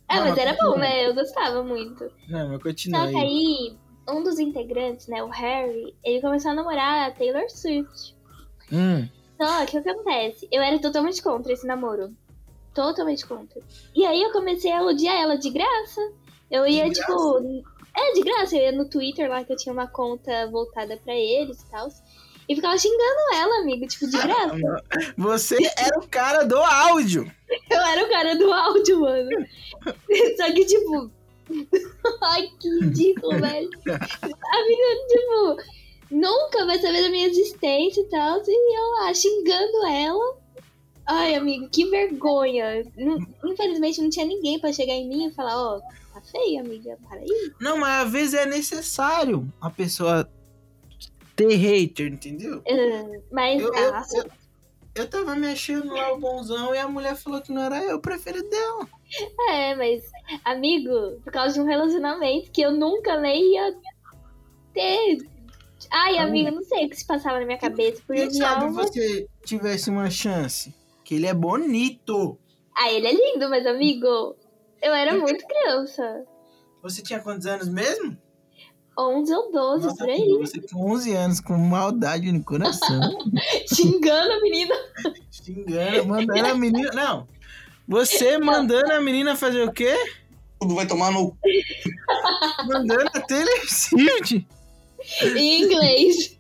Ah, 0.09 0.21
mas 0.21 0.39
era 0.39 0.53
continua. 0.53 0.73
bom, 0.75 0.79
né? 0.79 1.07
Eu 1.09 1.15
gostava 1.15 1.63
muito. 1.65 2.11
Não, 2.29 2.49
mas 2.51 2.63
continua 2.63 3.01
Só 3.01 3.09
que 3.11 3.17
aí. 3.17 3.77
um 4.09 4.23
dos 4.23 4.39
integrantes, 4.39 5.09
né, 5.09 5.23
o 5.23 5.29
Harry, 5.29 5.97
ele 6.05 6.21
começou 6.21 6.53
a 6.53 6.55
namorar 6.55 7.09
a 7.09 7.13
Taylor 7.13 7.51
Swift. 7.51 8.15
Hum, 8.73 9.09
Só 9.41 9.67
que 9.67 9.79
o 9.79 9.83
que 9.83 9.91
acontece? 9.91 10.49
Eu 10.53 10.63
era 10.63 10.79
totalmente 10.79 11.23
contra 11.23 11.53
esse 11.53 11.67
namoro. 11.67 12.15
Totalmente 12.75 13.27
contra. 13.27 13.61
E 13.95 14.05
aí 14.07 14.23
eu 14.23 14.33
comecei 14.33 14.71
a 14.73 14.83
odiar 14.83 15.17
ela 15.17 15.37
de 15.37 15.51
graça. 15.51 16.01
Eu 16.51 16.67
ia, 16.67 16.85
De 16.89 16.93
tipo. 16.95 17.65
É, 17.97 18.13
de 18.13 18.21
graça. 18.23 18.57
Eu 18.57 18.63
ia 18.65 18.73
no 18.73 18.89
Twitter 18.89 19.29
lá 19.29 19.43
que 19.43 19.53
eu 19.53 19.57
tinha 19.57 19.73
uma 19.73 19.87
conta 19.89 20.47
voltada 20.51 20.97
pra 20.99 21.15
eles 21.15 21.63
e 21.63 21.71
tal. 21.71 21.89
E 22.49 22.55
ficava 22.55 22.79
xingando 22.79 23.35
ela, 23.35 23.61
amigo, 23.61 23.87
tipo, 23.87 24.07
de 24.09 24.19
graça. 24.19 24.55
você 25.17 25.57
era 25.77 25.99
o 25.99 26.07
cara 26.09 26.45
do 26.45 26.57
áudio. 26.57 27.31
Eu 27.71 27.81
era 27.81 28.05
o 28.05 28.09
cara 28.09 28.37
do 28.37 28.53
áudio, 28.53 29.01
mano. 29.01 29.31
Só 30.37 30.53
que, 30.53 30.65
tipo. 30.65 31.11
Ai, 32.23 32.49
que 32.61 32.69
ridículo, 32.81 33.41
velho. 33.41 33.71
Amiga, 33.87 35.07
tipo, 35.09 35.57
nunca 36.11 36.67
vai 36.67 36.79
saber 36.79 37.03
da 37.03 37.09
minha 37.09 37.29
existência 37.29 38.01
e 38.01 38.09
tal. 38.09 38.41
E 38.47 38.79
eu 38.79 38.91
lá 39.01 39.15
xingando 39.15 39.87
ela. 39.87 40.39
Ai, 41.07 41.35
amigo, 41.35 41.69
que 41.69 41.89
vergonha. 41.89 42.85
Infelizmente 43.45 44.01
não 44.01 44.11
tinha 44.11 44.27
ninguém 44.27 44.59
pra 44.59 44.73
chegar 44.73 44.95
em 44.95 45.09
mim 45.09 45.27
e 45.27 45.33
falar: 45.33 45.57
Ó, 45.57 45.81
tá 46.13 46.21
feio, 46.21 46.61
amiga, 46.61 46.99
para 47.09 47.21
aí. 47.21 47.53
Não, 47.61 47.77
mas 47.79 48.07
às 48.07 48.13
vezes 48.13 48.35
é 48.35 48.47
necessário 48.47 49.49
a 49.61 49.71
pessoa 49.71 50.29
ter 51.37 51.55
hater, 51.55 52.13
entendeu? 52.13 52.63
Ah, 52.67 53.21
Mas, 53.31 53.63
Eu, 53.63 53.73
eu, 53.73 53.95
ah, 53.95 54.05
eu, 54.15 54.25
eu 54.95 55.09
tava 55.09 55.37
me 55.37 55.47
achando 55.47 55.93
lá 55.93 56.13
o 56.13 56.19
bonzão 56.19 56.75
e 56.75 56.79
a 56.79 56.89
mulher 56.89 57.15
falou 57.15 57.43
que 57.43 57.53
não 57.53 57.63
era 57.63 57.85
eu, 57.85 57.97
o 57.97 58.01
preferido 58.01 58.49
dela. 58.49 58.89
é, 59.51 59.75
mas, 59.75 60.11
amigo, 60.45 61.21
por 61.23 61.33
causa 61.33 61.55
de 61.55 61.61
um 61.61 61.67
relacionamento 61.67 62.51
que 62.51 62.63
eu 62.63 62.73
nunca 62.73 63.21
nem 63.21 63.55
ia 63.55 63.77
ter. 64.73 65.19
Ai, 65.93 66.19
amigo, 66.19 66.51
não 66.51 66.63
sei 66.63 66.87
o 66.87 66.91
que 66.91 66.97
se 66.97 67.07
passava 67.07 67.39
na 67.39 67.45
minha 67.47 67.59
cabeça 67.59 68.03
por 68.07 68.17
Quem 68.17 68.31
sabe 68.31 68.65
uma 68.65 68.83
você 68.83 69.29
tivesse 69.45 69.91
uma 69.91 70.11
chance? 70.11 70.75
Que 71.05 71.15
ele 71.15 71.27
é 71.27 71.35
bonito. 71.35 72.39
Ah, 72.75 72.91
ele 72.91 73.07
é 73.07 73.13
lindo, 73.13 73.49
mas 73.49 73.67
amigo, 73.67 74.37
eu 74.83 74.93
era 74.93 75.17
muito 75.17 75.47
criança. 75.47 76.25
Você 76.83 77.03
tinha 77.03 77.21
quantos 77.21 77.47
anos 77.47 77.69
mesmo? 77.69 78.17
11 78.99 79.33
ou 79.35 79.53
12, 79.53 79.85
Nossa, 79.87 79.97
por 79.99 80.09
aí. 80.09 80.39
você 80.39 80.61
com 80.61 80.91
11 80.93 81.13
anos, 81.15 81.41
com 81.41 81.57
maldade 81.59 82.33
no 82.33 82.43
coração. 82.43 83.01
Xingando 83.75 84.33
a 84.33 84.41
menina. 84.41 84.75
xingando, 85.31 86.07
mandando 86.07 86.47
a 86.47 86.55
menina. 86.55 86.91
Não. 86.93 87.29
Você 87.87 88.39
mandando 88.39 88.93
a 88.93 89.01
menina 89.01 89.37
fazer 89.37 89.63
o 89.63 89.73
quê? 89.73 89.95
Tudo 90.61 90.75
vai 90.75 90.87
tomar 90.87 91.13
no 91.13 91.37
Mandando 92.67 93.09
a 93.15 93.21
Taylor 93.21 93.61
Swift. 93.69 94.47
Em 95.37 95.63
inglês. 95.63 96.37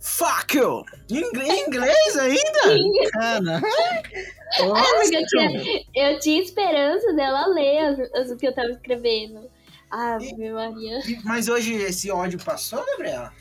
Fuck 0.00 0.56
you! 0.56 0.84
Em 1.08 1.18
ingl- 1.18 1.42
em 1.42 1.66
inglês 1.68 2.16
ainda? 2.16 3.10
Caralho. 3.12 3.66
É, 3.66 5.00
porque 5.00 5.16
eu 5.16 5.26
tinha, 5.26 5.82
eu 5.94 6.18
tinha 6.18 6.42
esperança 6.42 7.12
dela 7.14 7.46
ler 7.46 7.78
as- 7.78 8.12
as- 8.12 8.30
o 8.32 8.36
que 8.36 8.46
eu 8.48 8.52
tava 8.54 8.68
escrevendo. 8.70 9.48
Ave 9.92 10.50
Maria. 10.50 11.00
Mas 11.24 11.48
hoje 11.48 11.74
esse 11.74 12.10
ódio 12.10 12.42
passou, 12.42 12.84
Gabriela? 12.84 13.32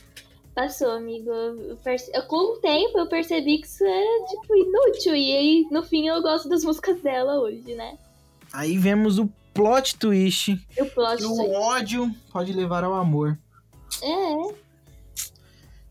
Passou, 0.53 0.91
amigo. 0.91 1.29
Eu 1.31 1.77
perce- 1.77 2.11
eu- 2.13 2.23
com 2.23 2.55
o 2.55 2.57
tempo 2.59 2.99
eu 2.99 3.07
percebi 3.07 3.59
que 3.59 3.67
isso 3.67 3.83
era, 3.85 4.25
tipo, 4.27 4.53
inútil. 4.55 5.15
E 5.15 5.31
aí, 5.37 5.67
no 5.71 5.81
fim, 5.81 6.07
eu 6.07 6.21
gosto 6.21 6.49
das 6.49 6.63
músicas 6.65 7.01
dela 7.01 7.39
hoje, 7.39 7.73
né? 7.73 7.97
Aí 8.51 8.77
vemos 8.77 9.17
o 9.17 9.29
plot 9.53 9.97
twist. 9.97 10.49
E 10.77 10.81
o 10.81 10.89
plot 10.91 11.17
Que 11.19 11.23
o 11.25 11.35
twist. 11.35 11.55
ódio 11.55 12.15
pode 12.33 12.51
levar 12.51 12.83
ao 12.83 12.93
amor. 12.95 13.37
É, 14.03 14.33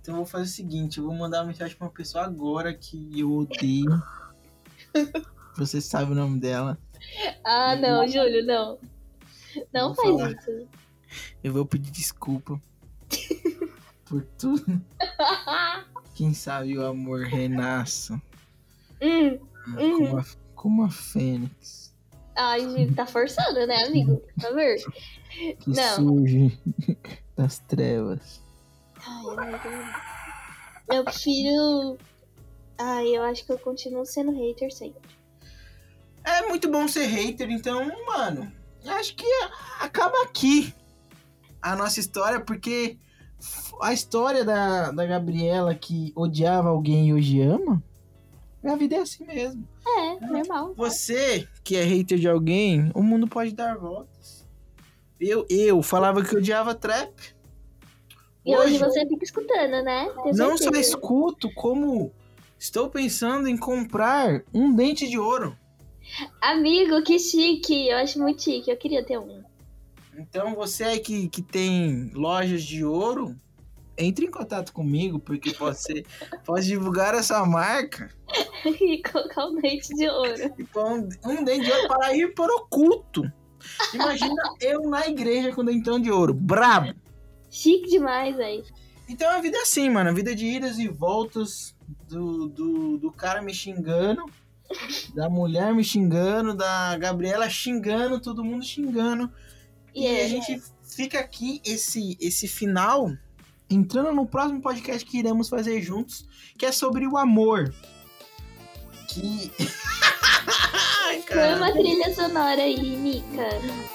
Então 0.03 0.15
eu 0.15 0.17
vou 0.17 0.27
fazer 0.27 0.45
o 0.45 0.49
seguinte, 0.49 0.99
eu 0.99 1.05
vou 1.05 1.15
mandar 1.15 1.39
uma 1.41 1.47
mensagem 1.47 1.75
pra 1.77 1.87
uma 1.87 1.93
pessoa 1.93 2.25
agora 2.25 2.73
que 2.75 3.19
eu 3.19 3.33
odeio. 3.33 4.03
Você 5.57 5.81
sabe 5.81 6.13
o 6.13 6.15
nome 6.15 6.39
dela. 6.39 6.79
Ah, 7.45 7.77
não, 7.77 8.07
Júlio, 8.09 8.45
não. 8.45 8.79
Não 9.73 9.95
faz 9.95 10.09
falar. 10.09 10.33
isso. 10.33 10.69
Eu 11.43 11.53
vou 11.53 11.67
pedir 11.67 11.91
desculpa 11.91 12.61
por 14.05 14.23
tudo. 14.39 14.81
Quem 16.15 16.35
sabe 16.35 16.77
o 16.79 16.87
amor 16.87 17.25
renasça 17.25 18.21
hum. 19.01 19.39
como, 19.75 20.19
a, 20.19 20.25
como 20.55 20.85
a 20.85 20.91
fênix 20.91 21.91
Ai, 22.37 22.61
Júlio, 22.61 22.95
tá 22.95 23.05
forçando, 23.05 23.67
né, 23.67 23.85
amigo? 23.85 24.17
Por 24.17 24.41
favor. 24.41 24.77
que 25.61 25.71
Não. 25.71 25.97
surge 25.97 26.59
das 27.37 27.59
trevas. 27.59 28.41
Ai, 29.07 29.55
amigo. 29.55 29.91
Eu 30.89 31.05
prefiro. 31.05 31.99
Ai, 32.79 33.09
eu 33.09 33.23
acho 33.25 33.45
que 33.45 33.53
eu 33.53 33.59
continuo 33.59 34.07
sendo 34.07 34.33
hater 34.33 34.73
sempre. 34.73 35.11
É 36.25 36.47
muito 36.49 36.71
bom 36.71 36.89
ser 36.89 37.07
hater, 37.07 37.51
então, 37.51 37.91
mano, 38.07 38.51
acho 38.87 39.15
que 39.15 39.27
acaba 39.81 40.23
aqui 40.23 40.75
a 41.61 41.77
nossa 41.77 42.01
história, 42.01 42.41
porque 42.41 42.99
a 43.81 43.93
história 43.93 44.45
da, 44.45 44.91
da 44.91 45.07
Gabriela 45.07 45.75
que 45.75 46.13
odiava 46.15 46.69
alguém 46.69 47.09
e 47.09 47.15
hoje 47.15 47.41
ama, 47.41 47.83
a 48.65 48.77
vida 48.77 48.97
é 48.97 49.01
assim 49.01 49.25
mesmo. 49.25 49.67
É, 49.87 50.27
normal. 50.27 50.75
Você 50.77 51.49
que 51.65 51.77
é 51.77 51.83
hater 51.83 52.19
de 52.19 52.29
alguém, 52.29 52.91
o 52.95 53.03
mundo 53.03 53.27
pode 53.27 53.55
dar 53.55 53.79
voltas. 53.79 54.47
Eu, 55.19 55.47
eu 55.49 55.83
falava 55.83 56.23
que 56.23 56.37
odiava 56.37 56.75
trap. 56.75 57.13
E 58.45 58.57
hoje 58.57 58.79
você 58.79 59.07
fica 59.07 59.25
escutando, 59.25 59.83
né? 59.83 60.09
Tenho 60.23 60.37
não 60.37 60.57
só 60.57 60.65
certeza. 60.65 60.81
escuto, 60.81 61.53
como 61.55 62.13
estou 62.59 62.89
pensando 62.89 63.49
em 63.49 63.57
comprar 63.57 64.43
um 64.53 64.75
dente 64.75 65.09
de 65.09 65.19
ouro. 65.19 65.57
Amigo, 66.41 67.03
que 67.03 67.19
chique. 67.19 67.89
Eu 67.89 67.99
acho 67.99 68.19
muito 68.19 68.43
chique. 68.43 68.71
Eu 68.71 68.77
queria 68.77 69.05
ter 69.05 69.19
um. 69.19 69.43
Então 70.17 70.55
você 70.55 70.85
aí 70.85 71.01
que, 71.01 71.29
que 71.29 71.43
tem 71.43 72.11
lojas 72.15 72.63
de 72.63 72.85
ouro, 72.85 73.37
entre 73.97 74.27
em 74.27 74.31
contato 74.31 74.73
comigo, 74.73 75.19
porque 75.19 75.55
ser, 75.75 76.05
pode 76.45 76.67
divulgar 76.67 77.15
essa 77.15 77.45
marca 77.45 78.11
e 78.65 79.03
colocar 79.03 79.47
um 79.47 79.57
dente 79.57 79.95
de 79.95 80.09
ouro. 80.09 80.55
e 80.59 80.65
pôr 80.65 80.85
um, 80.85 81.09
um 81.25 81.45
dente 81.45 81.65
de 81.65 81.73
ouro 81.73 81.89
para 81.89 82.15
ir 82.17 82.35
para 82.35 82.55
o 82.55 82.67
culto. 82.67 83.31
Imagina 83.95 84.43
eu 84.61 84.83
na 84.83 85.07
igreja 85.07 85.55
com 85.55 85.65
dentão 85.65 85.99
de 86.01 86.11
ouro, 86.11 86.35
brabo. 86.35 86.95
Chique 87.51 87.91
demais, 87.91 88.39
aí. 88.39 88.63
Então 89.09 89.29
a 89.29 89.41
vida 89.41 89.59
é 89.59 89.63
assim, 89.63 89.91
mano, 89.91 90.11
a 90.11 90.13
vida 90.13 90.35
de 90.35 90.47
idas 90.47 90.79
e 90.79 90.87
voltas 90.87 91.75
do, 92.09 92.49
do, 92.49 92.99
do 92.99 93.11
cara 93.11 93.43
me 93.43 93.53
xingando, 93.53 94.25
da 95.15 95.29
mulher 95.29 95.75
me 95.75 95.85
xingando, 95.85 96.55
da 96.55 96.97
Gabriela 96.97 97.49
xingando, 97.49 98.21
todo 98.21 98.45
mundo 98.45 98.65
xingando. 98.65 99.31
E 99.95 100.07
é, 100.07 100.25
a 100.25 100.29
gente 100.29 100.63
fica 100.83 101.19
aqui, 101.19 101.61
esse, 101.65 102.17
esse 102.21 102.47
final, 102.47 103.11
entrando 103.69 104.13
no 104.13 104.27
próximo 104.27 104.61
podcast 104.61 105.05
que 105.05 105.19
iremos 105.19 105.49
fazer 105.49 105.81
juntos, 105.83 106.27
que 106.57 106.67
é 106.67 106.73
sobre 106.73 107.07
o 107.07 107.17
amor. 107.17 107.73
Que. 109.09 109.51
Foi 111.27 111.55
uma 111.55 111.73
trilha 111.73 112.15
sonora 112.15 112.63
aí, 112.63 112.97
Nica. 112.97 113.49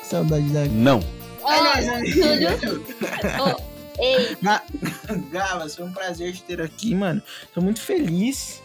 saudade 0.04 0.50
da. 0.50 0.66
Não. 0.66 1.00
É 1.48 1.90
amigo. 1.90 2.12
Júlio. 2.12 2.50
Ó, 3.40 3.56
ei, 4.02 4.38
Gavas, 5.32 5.76
foi 5.78 5.86
um 5.86 5.94
prazer 5.94 6.34
te 6.34 6.44
ter 6.44 6.62
aqui, 6.62 6.96
mano. 6.96 7.22
Tô 7.54 7.62
muito 7.62 7.82
feliz 7.82 8.62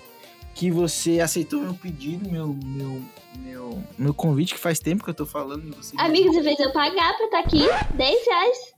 que 0.54 0.70
você 0.70 1.20
aceitou 1.20 1.60
meu 1.60 1.74
pedido, 1.74 2.28
meu, 2.30 2.48
meu, 2.48 3.02
meu, 3.38 3.82
meu 3.98 4.14
convite, 4.14 4.54
que 4.54 4.60
faz 4.60 4.78
tempo 4.78 5.02
que 5.04 5.10
eu 5.10 5.14
tô 5.14 5.24
falando. 5.26 5.64
e 5.68 5.70
Você 5.76 5.94
amigo, 5.98 6.32
você 6.32 6.42
fez 6.42 6.58
eu 6.60 6.72
pagar 6.72 7.16
pra 7.16 7.24
estar 7.26 7.38
aqui? 7.40 7.62
10 7.94 8.26
reais. 8.26 8.74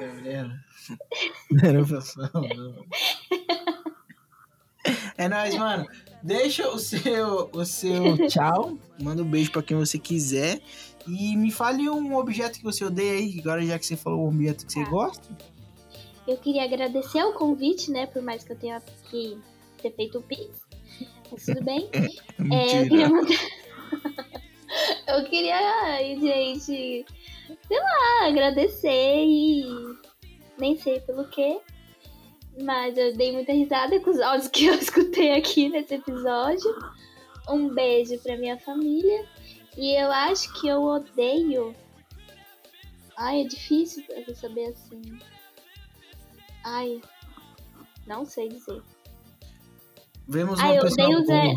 Gabriela. 0.00 0.52
Não 1.50 1.72
não. 2.32 2.84
É 5.16 5.28
nóis, 5.28 5.54
mano. 5.56 5.86
Deixa 6.22 6.68
o 6.68 6.78
seu, 6.78 7.50
o 7.52 7.64
seu 7.64 8.16
tchau. 8.28 8.78
Manda 9.00 9.22
um 9.22 9.26
beijo 9.26 9.52
pra 9.52 9.62
quem 9.62 9.76
você 9.76 9.98
quiser. 9.98 10.60
E 11.06 11.36
me 11.36 11.50
fale 11.52 11.88
um 11.88 12.16
objeto 12.16 12.58
que 12.58 12.64
você 12.64 12.84
odeia 12.84 13.12
aí, 13.18 13.38
agora 13.40 13.62
já 13.64 13.78
que 13.78 13.86
você 13.86 13.96
falou 13.96 14.24
um 14.24 14.28
objeto 14.28 14.66
que 14.66 14.72
você 14.72 14.84
Tá. 14.84 14.90
gosta. 14.90 15.38
Eu 16.26 16.36
queria 16.38 16.64
agradecer 16.64 17.22
o 17.24 17.32
convite, 17.34 17.90
né? 17.90 18.06
Por 18.06 18.22
mais 18.22 18.42
que 18.44 18.52
eu 18.52 18.56
tenha 18.56 18.80
que 19.10 19.38
ter 19.82 19.92
feito 19.94 20.18
o 20.18 20.22
Pix. 20.22 20.66
Mas 21.30 21.44
tudo 21.44 21.64
bem. 21.64 21.88
É, 22.52 22.82
eu 22.82 22.88
queria 22.88 23.08
mandar. 23.08 23.28
eu 25.08 25.24
queria, 25.26 25.56
ai, 25.84 26.18
gente, 26.18 27.04
sei 27.68 27.78
lá, 27.78 28.26
agradecer 28.26 29.24
e 29.24 29.64
nem 30.58 30.76
sei 30.76 31.00
pelo 31.00 31.28
quê. 31.28 31.60
Mas 32.62 32.96
eu 32.96 33.14
dei 33.14 33.32
muita 33.32 33.52
risada 33.52 34.00
com 34.00 34.10
os 34.10 34.20
áudios 34.20 34.48
que 34.48 34.66
eu 34.66 34.74
escutei 34.80 35.32
aqui 35.32 35.68
nesse 35.68 35.94
episódio. 35.94 36.74
Um 37.48 37.68
beijo 37.68 38.18
pra 38.20 38.36
minha 38.36 38.58
família. 38.58 39.26
E 39.76 39.94
eu 40.00 40.10
acho 40.10 40.52
que 40.60 40.68
eu 40.68 40.82
odeio. 40.82 41.74
Ai, 43.16 43.42
é 43.42 43.44
difícil 43.44 44.04
saber 44.34 44.68
assim. 44.68 45.02
Ai, 46.64 47.00
não 48.06 48.24
sei 48.24 48.48
dizer. 48.48 48.82
Vemos 50.28 50.58
uma 50.60 50.74
eu 50.74 50.82
pessoa 50.82 51.08
odeio 51.08 51.22
usar. 51.22 51.54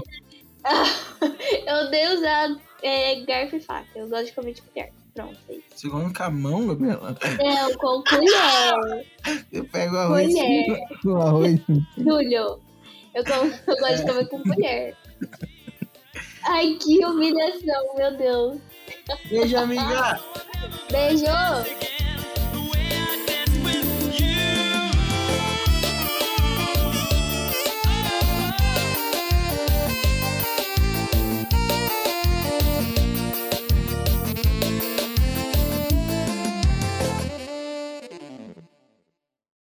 eu 1.68 1.76
odeio 1.88 2.14
usar 2.18 2.56
é, 2.82 3.16
garfo 3.22 3.56
e 3.58 3.62
faca. 3.62 3.88
Eu 3.96 4.08
gosto 4.10 4.26
de 4.26 4.32
comer 4.34 4.54
de 4.54 4.62
colher. 4.62 4.92
Pronto, 5.14 5.38
é 5.50 5.54
isso. 5.54 5.64
Você 5.76 5.90
come 5.90 6.12
com 6.14 6.24
a 6.24 6.30
mão, 6.32 6.68
Gabriela? 6.68 7.16
Não, 7.38 7.74
com 7.76 8.04
colher. 8.04 9.06
Eu 9.52 9.64
pego 9.66 9.96
o 9.96 10.00
arroz. 10.00 10.34
Colher. 10.34 10.80
Arroz. 11.22 11.60
Júlio, 11.98 12.60
eu, 13.14 13.24
como- 13.24 13.54
eu 13.68 13.78
gosto 13.78 13.98
de 13.98 14.04
comer 14.12 14.28
com 14.28 14.42
colher. 14.42 14.98
Ai, 16.46 16.78
que 16.82 17.06
humilhação, 17.06 17.96
meu 17.96 18.18
Deus. 18.18 18.60
Beijo, 19.30 19.56
amiga! 19.58 20.20
Beijo! 20.92 21.26